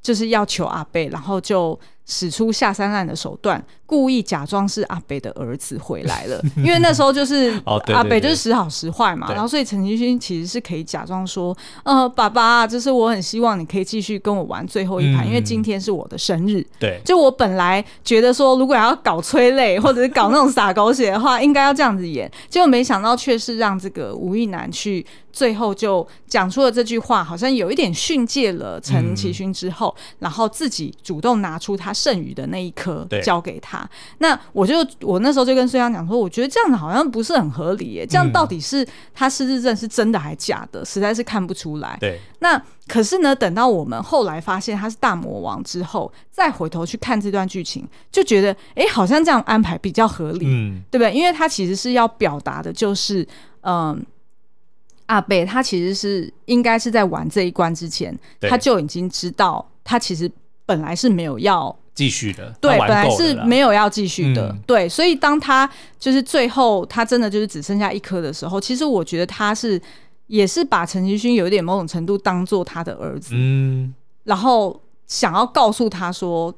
[0.00, 7.60] 就是要求阿贝，然后就。”使出下三滥的手段，故意假装是阿北的儿子回来了， 因为那时候就是
[7.92, 16.64] 阿北就是时好时坏嘛，然后所以陈其勋其实是可以假装说，呃，爸爸，就是我很希望你可以继续跟我玩最后一盘，嗯、因为今天是我的生日。
[16.78, 25.04] 对，就我本来觉得说，如果要搞催泪 或者是搞那种撒狗血的话，应该要这样子演，结果没想到却是让这个吴亦男去。
[25.32, 33.79] 最后就讲出了这句话，好像有一点训诫了陈其勋之后，嗯、然后自己主动拿出他剩余的那一颗交给他。
[33.88, 41.96] 对那我就我那时候就跟孙杨讲说，我觉得这样子好像不是很合理耶，这样到底是他失智症是真的还假的，实在是看不出来。
[42.00, 51.12] 对，那可是呢，等到我们后来发现他是大魔王之后，再回头去看这段剧情，就觉得哎，好像这样安排比较合理，嗯，对不对？
[51.12, 53.26] 因为他其实是要表达的就是，
[53.62, 54.04] 嗯。
[55.06, 60.30] 阿贝他其实是应该是在玩这一关之前，他就已经知道他其实
[60.64, 64.88] 本来是没有要继续的，对，本来是没有要继续的，嗯、对。
[64.88, 69.80] 所以当他就是最后他真的就是只剩下一颗的时候，其实我觉得他是
[70.28, 76.54] 也是把陈其勋有一点某种程度当做他的儿子，嗯，然后想要告诉他说，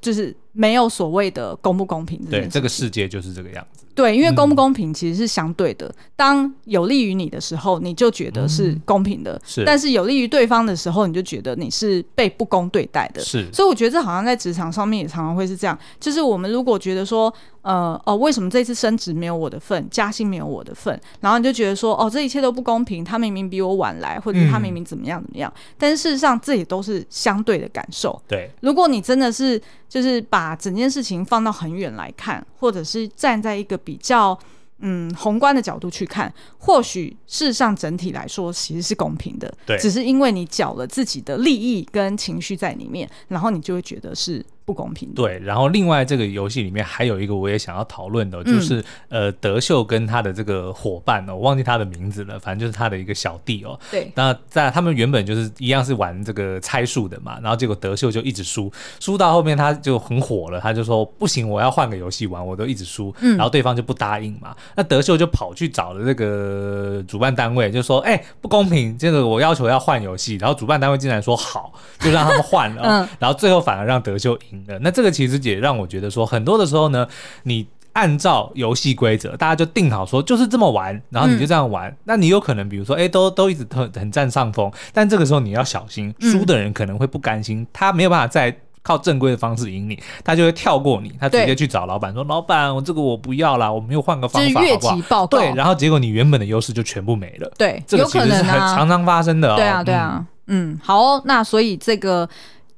[0.00, 3.84] 就是没有所谓的公不公平，对，这个世界就是这个样子。
[3.94, 5.86] 对，因为公不公平其实是相对的。
[5.86, 13.20] 嗯、当有利于你的时候，你就觉得是公平的；嗯、是，但是有利于对方的时候，你就觉得你是被不公对待的。
[13.20, 15.78] 是，所以我觉得这好像在职场上面也常常会是这样。
[16.00, 25.52] 就是我们如果觉得说，呃，哦，为什么这次升职没有我的份，加薪没有我的份，然后你就觉得说，哦，这一切都不公平，他明明比我晚来，或者他明明怎么样怎么样。
[25.54, 28.18] 嗯、但是事实上，这也都是相对的感受。
[28.26, 34.38] 对，如果你真的是就是把整件事情放到很远来看，或者是站在一个比较
[34.78, 39.52] 嗯宏观的角度去看，或许事实上整体来说其实是公平的。
[39.64, 44.44] 对，只是因为你搅了自己的利益跟情绪在里面，然后你就会觉得是。
[44.64, 45.08] 不公平。
[45.14, 53.78] 对，然后另外这个游戏里面还有一个我也想要讨论的，嗯、就是呃德秀跟他的这个伙伴哦，我忘记他的名字了，反正就是他的一个小弟哦。
[53.90, 54.10] 对。
[54.14, 63.14] 那在他们原本就是一样是玩这个猜数的嘛，然后结果德秀就一直输，输到后面他就很火了，他就说不行，我要换个游戏玩，我都一直输。
[63.20, 63.36] 嗯。
[63.36, 73.08] 然后对方就不答应嘛，那德秀就跑去找了这个主办单位，就说哎不公平，这个我要求要换游戏，然后主办单位竟然说好，就让他们换了， 嗯。
[73.18, 74.51] 然后最后反而让德秀赢。
[74.52, 74.78] 赢了。
[74.80, 77.06] 那这个其实也让我觉得说，很多的时候呢，
[77.42, 81.90] 你按照游戏规则，大家就定好说就是这么玩，然后你就这样玩。
[81.90, 97.48] 嗯、那你有可能比如说，哎，都都一直很很占上风，但这个时候你要小心，输的人可能会不甘心，嗯、他没有办法再靠正规的方式赢你，他就会跳过你，他直接去找老板说：“老板，我这个我不要啦，我们又换个方法，好不好？”报告对，然后结果你原本的优势就全部没了。
[97.56, 99.56] 对，这个其实是很常常发生的、哦。
[99.56, 102.28] 对啊，对啊，嗯，嗯好、哦，那所以这个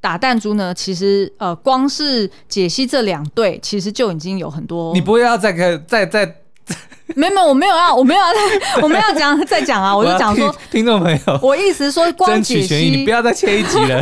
[0.05, 4.93] 打弹珠呢，其实呃，光是解析这两队，其实就已经有很多。
[4.93, 6.27] 你不要再开再再。
[6.27, 6.37] 再
[7.15, 9.95] 没有，我没有要，我没有要再，我没有要讲 再讲啊！
[9.95, 14.01] 我就讲说，听众朋友， 我意思说，光解析，你不要再切一集了。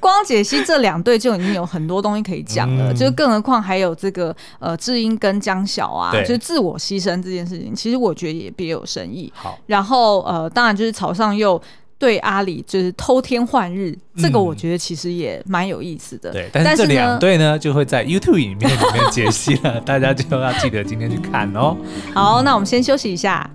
[0.00, 9.32] 光解析这两队就已经有很多东西可以讲了，嗯、就更何况还有这个呃，智英跟江晓啊，就是自我牺牲这件事情，其实我觉得也别有深意。
[9.34, 11.60] 好，然后呃，当然就是草上又。
[12.02, 16.32] 对阿里就是偷天换日，嗯、这个我觉得其实也蛮有意思的。
[16.32, 21.76] 对，但是这两队呢，就会在 YouTube 影片里面解析了， 大家就要记得今天去看哦。
[22.12, 23.48] 好，那我们先休息一下。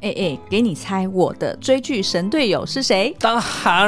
[0.00, 3.14] 哎哎，给你猜，我的追剧神队友是谁？
[3.20, 3.38] 当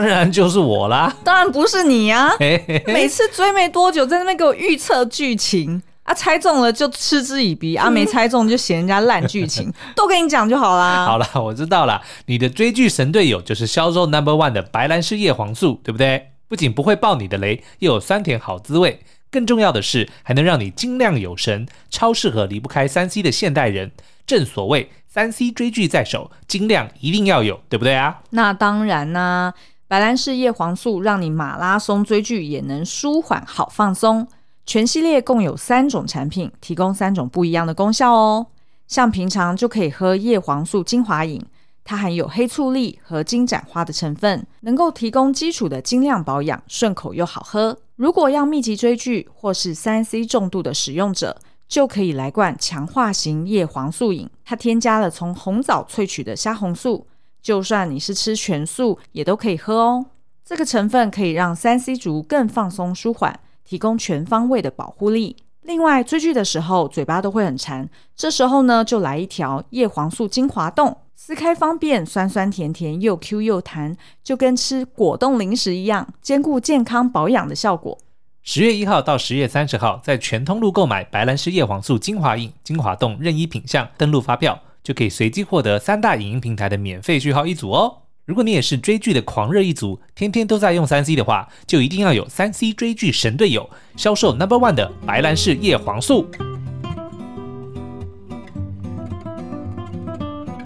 [0.02, 1.16] 然就是我啦。
[1.24, 2.28] 当然不是你啊！
[2.38, 5.82] 嘿嘿嘿，每次追没多久，在那边给我预测剧情。
[6.04, 11.04] 啊，猜中了就嗤之以鼻，啊， 没猜中就嫌人家烂剧情， 都跟你讲就好啦。
[11.06, 16.30] 好了，我知道了，你的追剧神队友就是销售 number one 的白兰氏叶黄素，对不对？
[16.46, 23.90] 不仅不会爆你的雷，又有酸甜好滋味，更重要的是还能让你精亮有神，超适合离不开三 C 的现代人。
[24.26, 28.20] 正所谓三 C 追剧在手，精亮一定要有，对不对啊？
[28.30, 29.54] 那当然啦，啊，
[29.88, 34.28] 白兰氏叶黄素让你马拉松追剧也能舒缓好放松。
[34.66, 38.46] 全系列共有三种产品，提供三种不一样的功效哦。
[38.86, 41.42] 像平常就可以喝叶黄素精华饮，
[41.84, 47.78] 它含有黑醋栗和金盏花的成分，能够提供基础的精量保养，顺口又好喝。
[47.96, 51.36] 如果要密集追剧或是三 C 重度的使用者，
[51.68, 57.06] 就可以来罐强化型叶黄素饮，它添加了从红枣萃取的虾红素，
[57.40, 60.06] 就算你是吃全素也都可以喝哦。
[60.44, 63.40] 这个成分可以让三 C 族更放松舒缓。
[63.64, 65.36] 提供全方位的保护力。
[65.62, 77.98] 另外，追剧的时候嘴巴都会很馋，这时候呢，就来一条叶黄素精华冻，撕开方便，酸酸甜甜，又 Q 又弹，就跟吃果冻零食一样，兼顾健康保养的效果。
[78.42, 88.02] 十月一号到十月三十号，在全通路购买白兰氏叶黄素精华饮、精华冻任意品项，登录发票就可以随机获得三大影音平台的免费序号一组哦。
[88.26, 96.30] 如果你也是追剧的狂热一族，天天都在用三 C 的话，就一定要有三 C 追剧神队友，销售 Number One 的白兰氏叶黄素。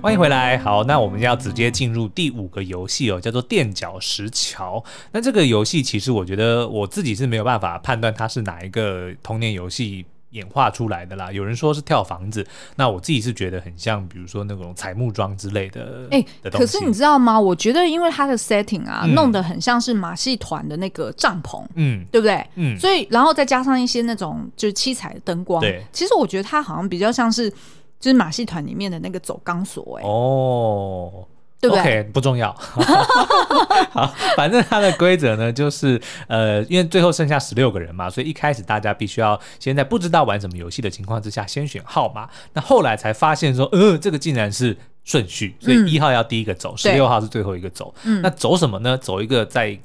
[0.00, 4.84] 欢迎回来，好，那我们要直接进入第五个游戏哦，叫做垫脚石桥。
[5.10, 10.06] 那这个游戏其实我觉得我自己是没有办法判断它是哪一个童年游戏。
[10.30, 16.06] 演化出来的啦，有人说是跳房子，那我自己是觉得很像，比如说那种彩木桩之类的。
[16.10, 17.40] 哎、欸，可是你知道吗？
[17.40, 22.46] 我觉得因为它的 setting 啊，嗯、弄得很像是马戏团的那个帐篷，嗯，对不对？
[22.56, 27.50] 嗯，所以然后再加上一些那种就是七彩的灯光，对，其实我觉得它好像比较像是
[27.98, 31.26] 就是马戏团里面的那个走钢索、欸，哎，哦。
[31.60, 32.52] 对不对？OK，不重要。
[33.90, 42.28] 好，反正它的规则呢，就是呃，因为最后剩下十六个人嘛，所以一开始大家必须要先在不知道玩什么游戏的情况之下，先选号码。
[42.52, 47.92] 那后来才发现说，呃，这个竟然是顺序，所以一号要第一个走，十六、嗯、号是最后一个走。
[48.04, 48.96] 嗯，那走什么呢？
[48.96, 49.76] 走一个在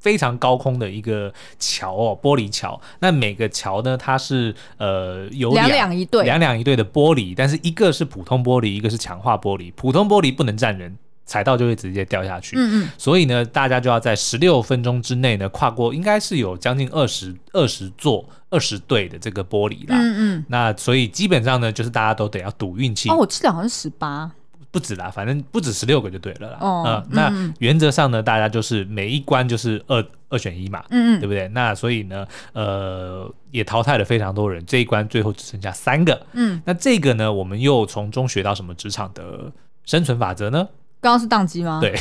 [0.00, 2.80] 非常高空的一个桥哦，玻璃桥。
[2.98, 9.72] 那每个桥呢，它是呃有两两一对，两两一对的玻璃，但是一个是普通玻璃，一个是强化玻璃。
[9.76, 10.96] 普通玻璃不能站人。
[11.30, 23.08] 踩到就会直接掉下去，嗯嗯，所以呢，大家就要在十六分钟之内呢，跨过，应该是有将近二十二十座二十对的这个玻璃啦，嗯嗯，那所以基本上呢，就是大家都得要赌运气。
[23.10, 24.28] 哦，我记得好像是十八，
[24.72, 26.58] 不止啦，反正不止十六个就对了啦。
[26.60, 31.46] 哦，呃、嗯，那原则上呢，大家就是每一关就是二二选一嘛，嗯嗯，对不对？
[31.50, 39.52] 那所以呢，呃，也淘汰了非常多人，这一关最后只剩下三个，嗯，那这个呢，我们又从中学到什么职场的
[39.84, 40.66] 生存法则呢？
[41.00, 41.80] 刚刚是宕机吗？
[41.80, 41.94] 对，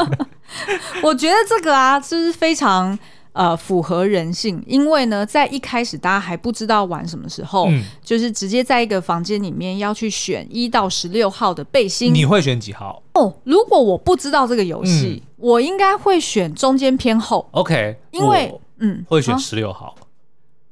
[1.02, 2.98] 我觉得这个啊，就是非常
[3.32, 12.12] 呃符合人性，因为呢，在一开始大家还不知道玩什么时候，嗯、就是直接在一个房间里面要去选一到十六号的背心。
[12.12, 13.02] 你会选几号？
[13.14, 17.48] 哦，如果我不知道这个游戏，嗯、我应该会选中间偏后。
[17.52, 20.04] OK，因为嗯，会选十六号、啊。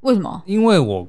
[0.01, 0.43] 为什么？
[0.45, 1.09] 因为我。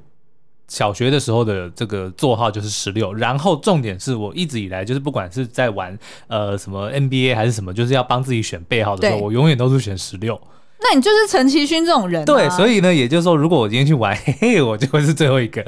[0.70, 10.40] 小学的时候的这个座号就是十六，然后重点是我一直以来就是不管是在玩呃什么 NBA 还是什么，就是要帮自己选背号的时候，我永远都是选十六，
[10.80, 12.26] 那你就是陈其勋这种人、啊。
[12.26, 15.66] 对，所以呢，也就是说，如果我今天去玩，嘿嘿，我就会是最后一个。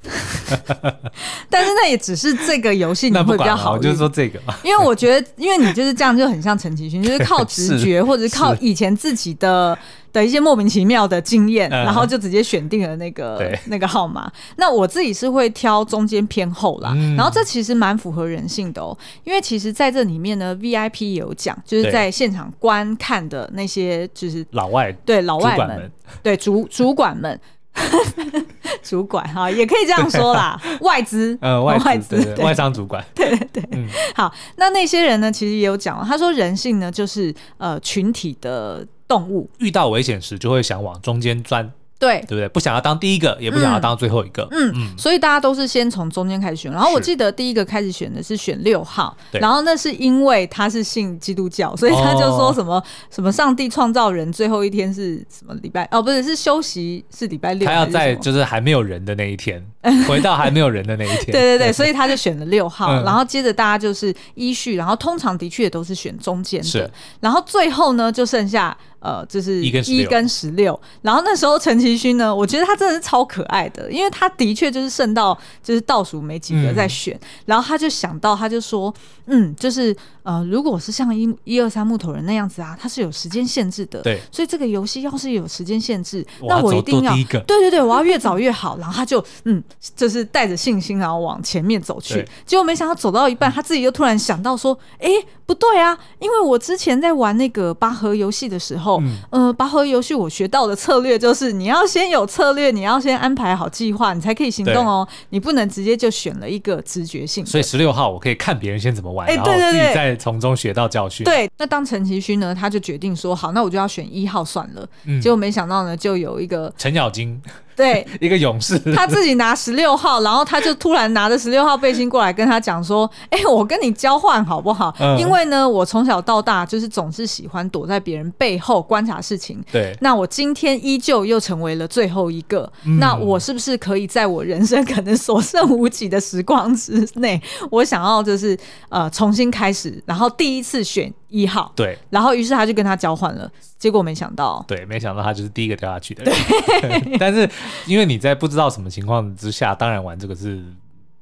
[1.50, 4.54] 但是那也只是这个游戏你会比较好，就是说这个嘛。
[4.62, 9.76] 因为我觉得，因为你就是这样，就很像陈其勋， 就是靠直觉或者是靠以前自己的
[10.12, 14.30] 的一些莫名其妙的经验，然后就直接选定了那个那个号码。
[14.56, 18.96] 那我自己是会挑中间偏后啦，然后这其实蛮符合人性的哦。
[19.24, 25.90] 因为其实在这里面呢，VIP 也有讲，就是在现场观看的那些就是老外，对老外们，
[26.22, 27.38] 对主主管们。
[28.82, 41.70] 主管哈，也可以这样说啦，外资呃外资外商主管， 对对对，嗯、好，那那些人呢，其实也有讲，他说人性呢就是呃群体的动物，遇到危险时就会想往中间钻。
[41.98, 42.48] 对，对不对？
[42.48, 44.46] 不想要当第一个，也不想要当最后一个。
[44.52, 46.70] 嗯，嗯，所以大家都是先从中间开始选。
[46.70, 55.88] 然后我记得第一个开始选的是选六号，然后那是因为他是信基督教，所以他就说什么、哦、什么上帝创造人最后一天是什么礼拜？
[55.90, 57.66] 哦，不是，是休息是礼拜六。
[57.66, 59.60] 他要在就是还没有人的那一天，
[60.06, 61.32] 回到还没有人的那一天。
[61.32, 62.92] 对对对，所以他就选了六号。
[62.92, 66.66] 嗯、然后接着大家就是依序，然后通常的确也都是选中间的。
[66.66, 68.76] 是然后最后呢，就剩下。
[69.00, 78.92] 呃，就是一跟十六，然后那时候陈其勋呢，我觉得他真的是超可爱的，因为他的确就是剩到就是倒数没几个在选，嗯、然后他就想到，他就说，
[79.26, 79.96] 嗯，就是
[80.28, 87.14] 呃，如果是像一一二三木头人那样子啊，他是有时间限制的，对，所以这个游戏要是有时间限制，那我一定要，
[87.46, 89.64] 对对对，我要越早越好，然后他就嗯，
[89.96, 95.08] 就是带着信心然后往前面走去，结果没想到走到一半，他自己又突然想到说，哎，
[95.46, 99.00] 不对啊，因为我之前在玩那个拔河游戏的时候。
[99.00, 105.06] 嗯，呃，拔河游戏我学到的策略就是，你要先有策略，你要先安排好计划，你才可以行动哦。
[105.30, 107.46] 你不能直接就选了一个直觉性。
[107.46, 111.24] 所以十六号我可以看别人先怎么玩，然后自己再从中学到教训。
[111.24, 114.86] 对，那当陈其勋呢，他就决定说，好，那我就要选一号算了。
[115.22, 117.40] 结果没想到呢，就有一个程咬金。
[117.78, 124.92] 对，一个勇士，他自己拿十六号，然后他就突然拿着十六号背心过来跟他讲说：“哎、欸，我跟你交换好不好？
[124.98, 129.62] 嗯、因为呢，我从小到大就是总是喜欢躲在别人背后观察事情。
[129.70, 147.16] 对，那我今天依旧又成为了最后一个，嗯、那我是不是可以在我人生可能所剩无几的时光之内，我想要就是呃重新开始，然后第一次选。”一号，对，然后于是他就跟他交换了，结果没想到，对，没想到他就是第一个掉下去的人。
[147.20, 147.48] 但是
[147.86, 150.62] 因为你在不知道什么情况之下，当然玩这个是。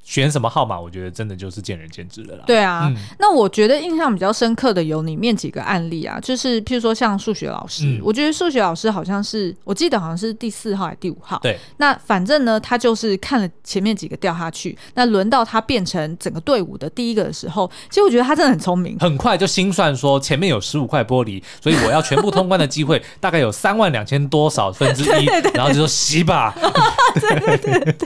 [0.06, 2.44] 选什么号码，我觉得真的就是见仁见智了啦。
[2.46, 11.40] 对啊，嗯、那我觉得印象比较深刻的有里面几个案例啊，就是譬如说像数学老师，嗯、我觉得数学老师好像是，我记得好像是第四号还是第五号。
[11.42, 26.54] 对，那反正呢，他就是看了前面几个掉下去，那轮到他变成整个队伍的第一个的时候，其实我觉得他真的很聪明，很快就心算说前面有十五块玻璃，所以我要全部通关的机会 大概有三万两千多少分之一，对对对，然后就说洗吧。
[27.18, 27.96] 对对对，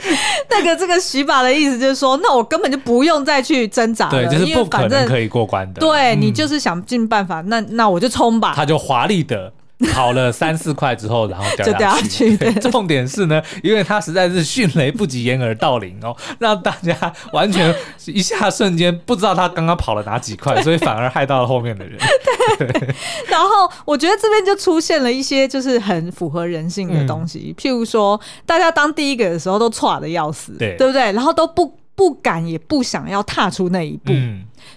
[0.49, 1.90] 那个这个洗吧的意思就是。
[1.95, 5.79] 说，那我根本就不用再去挣扎了，对，就是不可能可以过关的。
[5.79, 8.53] 对、嗯、你就是想尽办法，那那我就冲吧。
[8.55, 9.51] 他就华丽的
[9.91, 11.71] 跑了三四块之后，然后掉下去。
[11.71, 12.37] 就掉下去。
[12.37, 17.73] 对，重点是呢，因为他实在是迅雷不及掩耳盗铃哦， 让大家完全
[18.05, 21.97] 一下瞬间不知道他刚刚跑了哪几块，所以反而害到了后面的人。
[22.59, 22.67] 对。
[22.67, 22.95] 对
[23.27, 23.47] 然后
[23.85, 31.11] 我觉得这边就出现了一些就是很符合人性的东西，嗯、譬如说大家当第一个的时候都剉的要死，对，对不对？
[31.13, 31.80] 然后都不。
[31.95, 34.11] 不敢也不想要踏出那一步。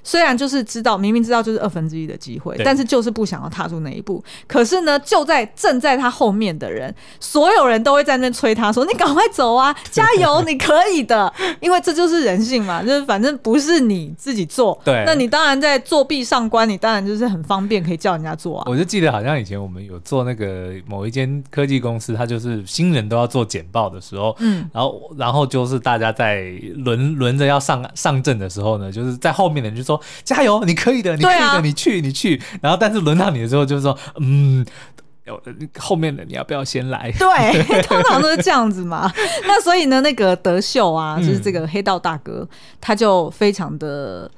[0.02, 4.22] 虽然就是知道，明明知道就是二分之一的机会，但是就是不想要踏出那一步。
[4.46, 11.32] 可是呢，就在正在他后面的人，所有人都会在那催他说：“你赶快走啊， 加油，你可以的。
[11.60, 18.64] ”因为这就是人性嘛，就是反正不是你自己做，对，那你当然在作弊上关，你当然就是很方便可以叫人家做啊。
[18.66, 26.44] 我就记得好像以前我们有做那个某一间科技公司，他就是新人都要做简报的时候，嗯，然后然后就是大家在
[26.76, 30.00] 轮轮着要上上阵的时候呢，就是在后面的人就说。
[30.22, 32.40] 加油，你可以的，你可以的，啊、你去，你去。
[32.62, 34.64] 然后，但是轮到你的时候，就是说，嗯，
[35.24, 35.40] 有
[35.78, 37.12] 后面的你要不要先来？
[37.18, 39.10] 对，通常都是这样子嘛。
[39.46, 42.48] 那所以呢，那个德秀啊，就是这个黑道大哥，嗯、
[42.80, 44.30] 他就非常的、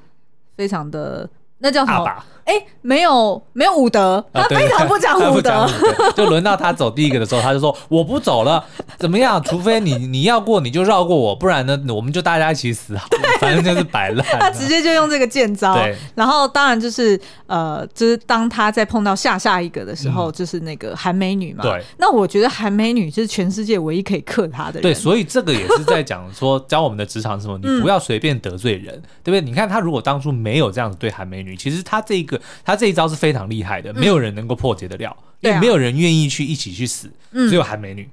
[0.55, 2.23] 非常的，那叫什么？
[2.47, 5.69] 哎，没有没有武德，他非常不讲武德。
[6.15, 8.63] 就轮到他走第一个的时候，他就说：“我不走了，
[8.97, 9.43] 怎么样？
[9.43, 12.95] 除非你你要过，你就绕过我，不然呢，我们就大家一起死。
[13.41, 14.25] 反正就是摆烂。
[14.39, 15.75] ”他直接就用这个剑招。
[15.75, 15.93] 对。
[16.15, 21.61] 然后当然就是呃，就是当他在碰到下下一个的时候，就是那个韩美女嘛。
[21.61, 21.83] 对。
[21.97, 24.83] 那我觉得韩美女就是全世界唯一可以克他的人。
[24.83, 29.41] 对，所以这个也是在讲说教我们的职场是什么，你不要随便得罪人，对不对？
[29.41, 32.36] 你看他如果当初没有这样子对韩美女，其实他这个。
[32.63, 35.15] 他这一招是非常厉害的，没有人能够破解得了。
[35.41, 38.09] 因为没有人愿意去一起去死，只有韩美女。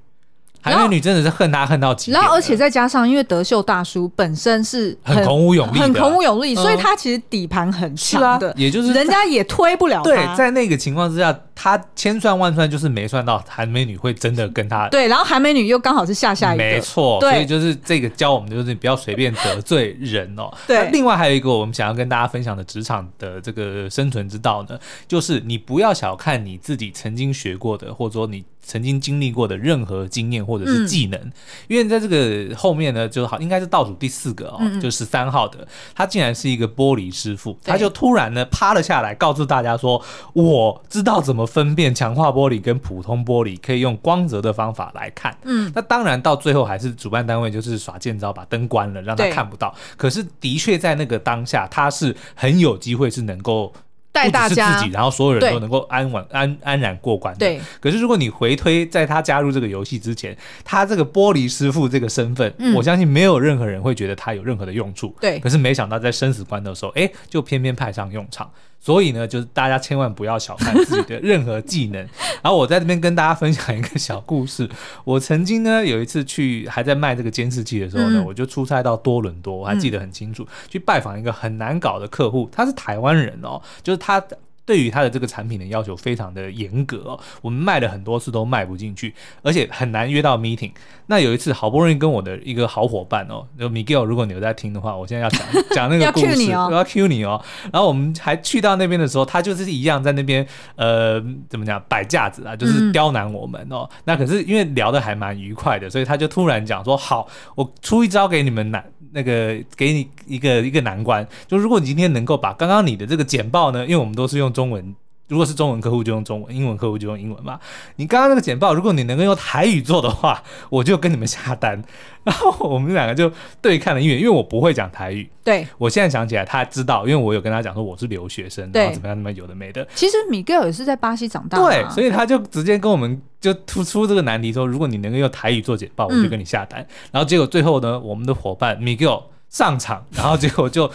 [0.60, 10.04] 韩美女真的是恨他恨到极点，然后而且再加上，因为德秀大叔本身是很孔武有力，很孔武有力，所以他其实底盘很强的，也就是人家也推不了他。
[10.04, 14.88] 对，在那个情况之下，他千算万算就是没算到韩美女会真的跟他。
[14.88, 20.52] 对，然后韩美女又刚好是下下一个，没错，所以就是这个教我们就是不要随便得罪人哦。
[20.66, 28.44] 对，另外还有一个我们想要跟大家分享的职场的这个生存之道呢，就是你不要小看你自己曾经学过的，或者说你。
[28.66, 31.32] 曾经经历过的任何经验或者是技能，嗯、
[31.68, 40.02] 因为在这个后面呢，就好应该是倒数第四个哦，嗯、就十三号的，他竟然是一个玻璃师傅，他就突然呢趴了下来，告诉大家说
[40.32, 49.70] ：“我知道怎么分辨强化玻璃跟普通玻璃，可以用光泽的方法来看。”嗯，那当然到最后还是主办单位就是耍贱招，把灯关了，让他看不到。
[49.70, 53.72] 对可是的确在那个当下，他是很有机会是能够。
[54.14, 57.36] 带大家自己，然后所有人都能够安稳、安安然过关。
[57.36, 57.60] 对。
[57.80, 65.12] 可是如果你回推，在他加入这个游戏之前，他这个玻璃师傅这个身份，我相信没有任何人会觉得他有任何的用处。
[65.20, 65.40] 对。
[65.40, 68.48] 可是没想到在生死关头的时候，哎，就偏偏派上用场。
[68.84, 72.06] 所以呢，就是大家千万不要小看自己的任何技能。
[72.44, 74.68] 然后我在这边跟大家分享一个小故事。
[75.04, 84.22] 我曾经呢有一次去还在卖这个监视器的时候呢，我就出差到多伦多，我还记得很清楚，去拜访一个很难搞的客户，他是台湾人哦，就是他。
[84.66, 90.72] 对于他的这个产品的要求非常的严格哦，我们卖了很多次都卖不进去，而且很难约到 meeting。
[91.06, 95.40] 那有一次好不容易跟我的一个好伙伴哦，就 Miguel，如果你有在听的话，我现在要讲
[95.74, 97.44] 讲那个故事，要 cue 你哦，要 cue 你哦。
[97.70, 100.46] 然后我们还去到那边的时候，他就是一样在那边
[100.76, 103.86] 呃怎么讲摆架子啊，就是刁难我们哦。
[103.90, 114.94] 嗯、那可是因为聊的还蛮愉快的，所以他就突然讲说：“好，我出一招给你们难那个给你一个一个难关，就如果你今天能够把刚刚你的这个简报呢，因为我们都是用。”中文，
[115.28, 117.58] 如果是中文客户就用中文，英文客户就用英文嘛。
[117.96, 121.82] 你刚刚那个简报，如果你能够用台语做的话， 我就跟你们下单。
[122.24, 123.30] 然后我们两个就
[123.60, 125.28] 对看了一眼，因为我不会讲台语。
[125.42, 129.86] 对，我现在想起来，他知道，因为我有跟他讲说我是留学生，然后怎么样，那么有的没的。
[129.94, 136.80] 其实米格尔也是在巴西长大的，对，所以他就直接跟我们就突出这个难题说，如果你能够用台语做简报，我就跟你下单。
[136.80, 140.90] 嗯、然后结果最后呢，我们的伙伴米格尔上场，然后结果就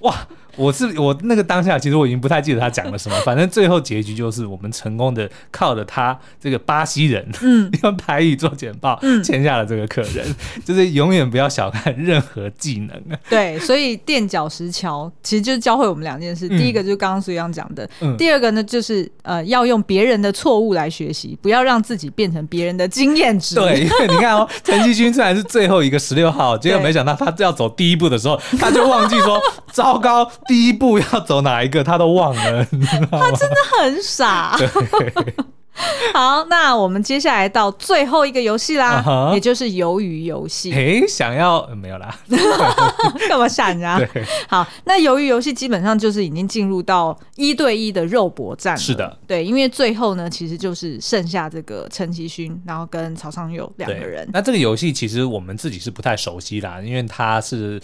[0.00, 0.14] 哇。
[0.56, 10.24] 我是我那个当下，其实我已经不太记得他讲了什么， 反正最后结局就是我们成功的靠着他这个巴西人，嗯， 用台语做简报，嗯，签下了这个客人，
[10.64, 12.90] 就是永远不要小看任何技能。
[13.12, 13.18] 啊。
[13.28, 23.54] 对，所以垫脚石桥其实就是教会我们两件事，第一个就是刚刚苏央讲的，第二个呢就是呃要用别人的错误来学习，不要让自己变成别人的经验值。
[23.54, 29.38] 对，因为你看哦，陈继军虽然是最后一个十六号，结果没想到他要走第一步的时候，他就忘记说，
[29.74, 30.30] 糟糕。
[30.46, 33.30] 第一步要走哪一个，他都忘了，你知道吗？
[33.30, 34.56] 他真的很傻。
[34.56, 35.34] 对
[36.12, 40.72] 好，那我们接下来到最后一个游戏啦，uh huh、也就是鱿鱼游戏。
[40.72, 42.16] 诶，想要没有啦？
[43.28, 43.98] 干嘛吓人家？
[43.98, 48.78] 对好，那鱿鱼游戏基本上就是已经进入到一对一的肉搏战了。
[48.78, 54.28] 是的，对，因为最后呢，其实就是剩下这个陈其勋，然后跟曹尚佑两个人。
[54.32, 57.82] 那这个游戏其实我们自己是不太熟悉啦，因为它是。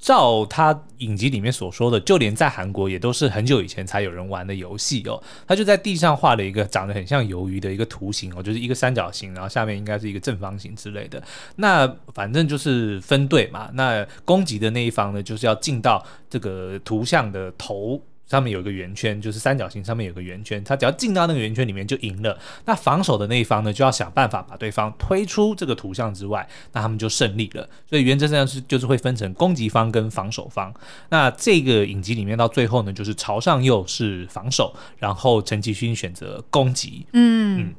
[0.00, 5.22] 照他影集里面所说的，就连在韩国也都是很久以前才有人玩的游戏哦。
[5.46, 11.22] 他就在地上画了一个长得很像鱿鱼的一个图形哦，就是一个三角形，然后下面应该是一个正方形之类的。
[11.56, 18.02] 那反正就是分队嘛，那攻击的那一方呢，就是要进到这个图像的头。
[18.30, 22.38] 上面有一个圆圈，就是三角形上面有个圆圈，他只要进到那个圆圈里面就赢了。
[22.64, 27.68] 那防守的那一方呢，就要想办法把对方推出这个图像之外，那他们就胜利了。
[27.88, 30.72] 所以原则上是就是会分成攻击方跟防守方。
[31.08, 37.06] 那这个影集里面到最后呢，就是朝上右是防守，然后陈其勋选择攻击。
[37.12, 37.62] 嗯。
[37.62, 37.74] 嗯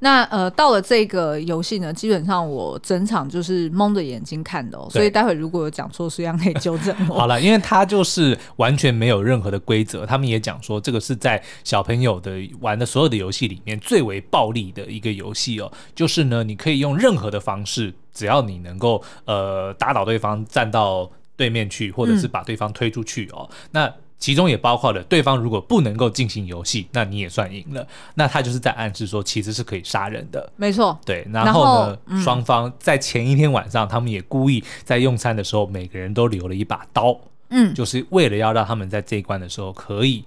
[0.00, 7.14] 那呃，到了这个游戏呢，基本上我整场就是蒙着眼睛看的哦，所以待会如果有讲错，苏央可以纠正我。
[7.18, 23.94] 好了，因为它就是完全没有任何的规则，他们也讲说这个是在小朋友的玩的所有的游戏里面最为暴力的一个游戏哦，就是呢，你可以用任何的方式，只要你能够呃打倒对方，站到对面去，或者是把对方推出去哦，嗯、那。
[24.18, 27.86] 其中也包括了对方如果不能够进行游戏，那你也算赢了。
[28.14, 30.52] 那他就是在暗示说，其实是可以杀人的。
[30.56, 31.24] 没错，对。
[31.32, 37.16] 然后呢，嗯、双方在前一天晚上，他们也故意在用餐的时候，每个人都留了一把刀，
[37.50, 40.24] 嗯，就是为了要让他们在这一关的时候可以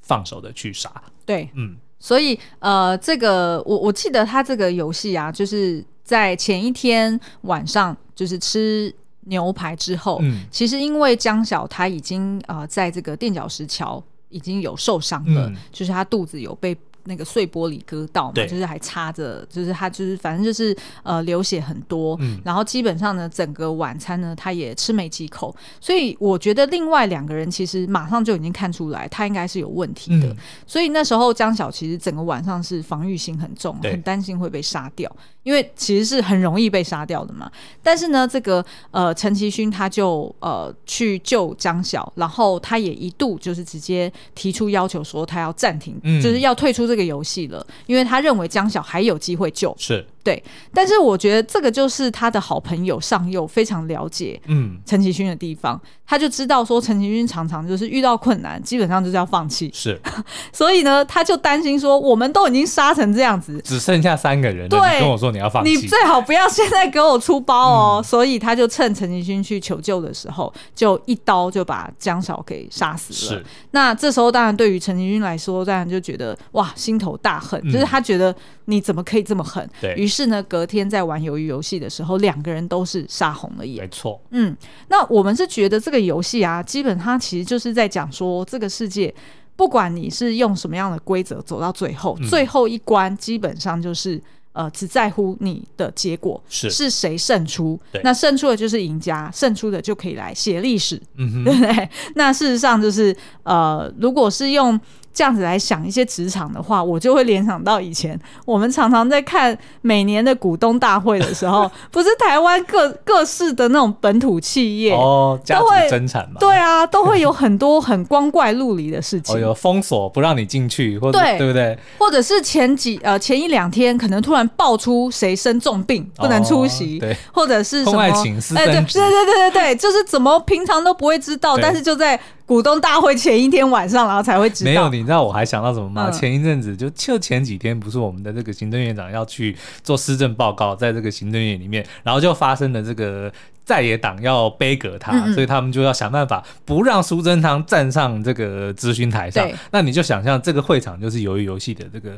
[0.00, 0.90] 放手的去杀。
[1.26, 1.76] 对，嗯。
[1.98, 8.94] 所以呃，这个我我记得他这个游戏啊，就是在前一天晚上，就是吃。
[9.28, 35.10] 牛排之后，嗯、其实因为江晓他已经呃在这个垫脚石桥已经有受伤了，嗯、就是他肚子有被那个碎玻璃割到嘛，就是还插着，就是他就是反正就是呃流血很多，嗯，然后基本上呢，整个晚餐呢他也吃没几口，所以我觉得另外两个人其实马上就已经看出来他应该是有问题的，嗯，所以那时候江晓其实整个晚上是防御心很重，很担心会被杀掉，
[35.42, 37.50] 因为其实是很容易被杀掉的嘛。
[37.82, 46.98] 但是呢，这个呃陈其勋他就呃去救江晓，然后他也一度就是直接提出要求说他要暂停，嗯，就是要退出这个。
[46.98, 50.42] 这个游戏了，因为他认为江晓还有机会救，是对。
[50.74, 60.00] 但是我觉得这个就是他的好朋友上佑非常了解，嗯，陈其勋的地方，他就知道说陈其勋常常就是遇到困难，基本上就是要放弃，是。
[60.52, 68.00] 所以呢，他就担心说，我们都已经杀成这样子，只剩下三个人，对，你跟我说你要放弃，你最好不要现在给我出包哦。
[68.00, 73.40] 嗯、所以他就趁陈其勋去求救的时候，就一刀就把江晓给杀死了。
[73.40, 73.46] 是。
[73.70, 76.68] 那这时候当然对于陈其勋来说，当然就觉得哇。
[76.74, 78.34] 心头大恨，就是他觉得
[78.70, 79.66] 你怎么可以这么狠？
[79.80, 83.82] 对，于是呢，隔天在玩鱿鱼游戏的时候，两个人都是杀红了眼。
[83.82, 84.54] 没错，嗯，
[84.88, 89.12] 那我们是觉得这个游戏啊，基本它其实就是在讲说，这个世界
[89.56, 94.20] 不管你是用什么样的规则走到最后，嗯、最后一关基本上就是
[94.52, 97.80] 呃，只在乎你的结果是是谁胜出。
[98.04, 101.88] 那胜出的就是赢家，胜出的就可以来写历史，嗯哼， 对不对？
[102.16, 104.78] 那事实上就是呃，如果是用。
[105.18, 116.36] 这样子来想一些职场的话，我就会联想到以前我们常常在看每年的股东大会的时候， 不是台湾各各式的那种本土企业哦，都会增产嘛？
[116.38, 119.34] 对啊，都会有很多很光怪陆离的事情。
[119.34, 121.76] 哦，有封锁不让你进去，或者对，对不对？
[121.98, 127.98] 或者是前几呃前一两天可能突然爆出谁生重病不能出席，哦、对，或者是什么？
[128.02, 132.18] 哎，对对对对对对， 就是怎么平常都不会知道，但是就在。
[132.48, 134.70] 股东大会前一天晚上，然后才会知道。
[134.70, 136.08] 没有，你知道我还想到什么吗？
[136.08, 143.32] 嗯、前一阵子就就前几天，不是我们的这个行政院长要去做施政报告，在这个行政院里面，然后就发生了这个。
[143.68, 149.46] 在野党要杯葛他，嗯嗯，所以他们就要想办法不让苏贞昌站上这个咨询台上。
[149.70, 152.10] 那你就想象这个会场就是鱿鱼游戏的这个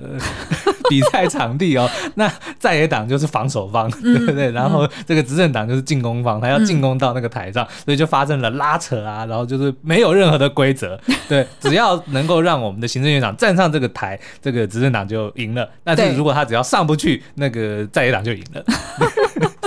[0.89, 1.91] 比赛场地哦。
[2.15, 4.53] 那在野党就是防守方，嗯、对不对？
[4.53, 10.97] 然后这个执政党就是进攻方，他要进攻到那个台上，所以就发生了拉扯啊，然后就是没有任何的规则。
[11.29, 15.69] 对，只要能够让我们的行政院长站上这个台，这个执政党就赢了。
[15.83, 18.65] 但是如果他只要上不去，那个在野党就赢了。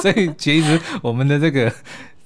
[0.01, 1.71] 所以其实我们的这个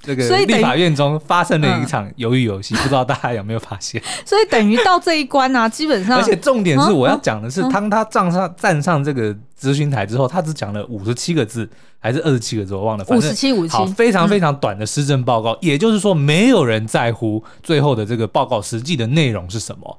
[0.02, 4.02] 这个立法院中发生了一场鱿鱼游戏，不知道大家有没有发现？
[4.26, 19.98] 所以等于到这一关啊，基本上，而且重点是我要讲的是，当他站上站上这个咨询台之后，他只讲了五十七个字，还是二十七个字，我忘了，五十七五七，非常非常短的施政报告，也就是说，没有人在乎最后的这个报告实际的内容是什么。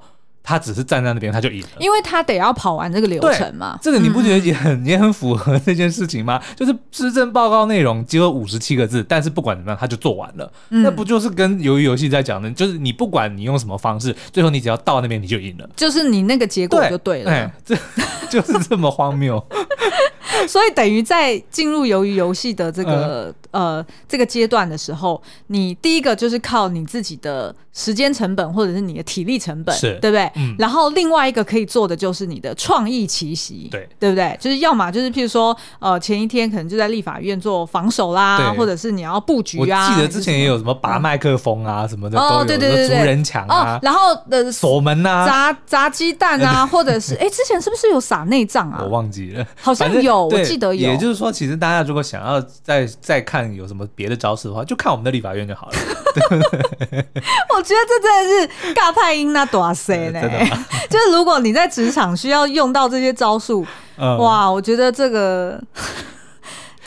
[0.49, 3.77] 他只是站在那边，他就赢了，因为他得要跑完这个流程嘛。
[3.83, 6.41] 这个你不觉得也很、嗯、也很符合这件事情吗？
[6.57, 10.51] 就是施政报告内容只有五十七个字，但是不管怎么样，他就做完了。
[10.71, 12.49] 嗯、那不就是跟鱿鱼游戏在讲的？
[12.49, 15.69] 就是你不管你用什么方式，最后你只要到那边，你就赢了。
[15.75, 17.29] 就是你那个结果就对了。
[17.29, 17.75] 哎，这
[18.27, 19.39] 就是这么荒谬。
[20.47, 30.31] 所以等于在进入鱿鱼游戏的这个、嗯、呃这个阶段的时候，你第一个就是靠你自己的时间成本或者是你的体力成本，是对不对？
[30.35, 34.37] 嗯、然后另外一个可以做的就是你的创意奇袭，对对不对？
[34.39, 39.89] 就是要么就是譬如说呃前一天可能就在立法院做防守啦，或者是你要布局啊。
[39.89, 48.79] 我记得之前也有什么拔麦克风啊什么的，哦对对对对，竹人墙啊，哦、然后的锁门啊，砸砸鸡蛋啊， 或者是哎之前是不是有撒内脏啊？
[48.83, 50.19] 我忘记了，好像有。
[50.29, 55.73] 我记得有，也就是说，其实大家如果想要再再看有什么别的招式的话，就看我们的立法院就好了。
[57.55, 60.21] 我觉得这真的是尬派音那多塞呢，
[60.89, 63.65] 就是如果你在职场需要用到这些招数，
[63.97, 65.61] 嗯、哇，我觉得这个。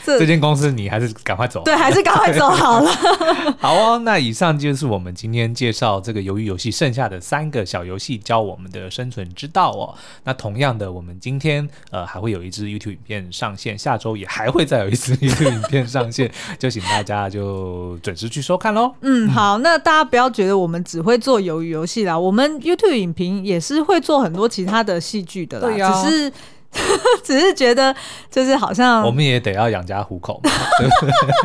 [0.05, 2.91] 这，这间公司你还是赶快走，对，还是赶快走好了。
[3.59, 9.95] 好哦，那以上就是我们今天介绍这个鱿鱼游戏剩下的三个小游戏，教我们的生存之道哦。
[10.23, 18.93] 那同样的，我们今天呃还会有一支 YouTube 影片上线，下周也还会再有一支 YouTube 影片上线，就请大家就准时去收看喽。
[19.01, 26.33] 嗯，好，那大家不要觉得我们只会做鱿鱼游戏啦，我们 YouTube 影评也是会做很多其他的戏剧的啦，对啊，只是。
[27.23, 27.95] 只是觉得，
[28.29, 30.51] 就是好像我们也得要养家糊口嘛。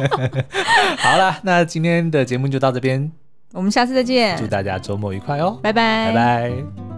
[0.98, 3.10] 好了，那今天的节目就到这边，
[3.52, 6.97] 我们下次再见，祝大家周末愉快哦，拜拜，拜拜。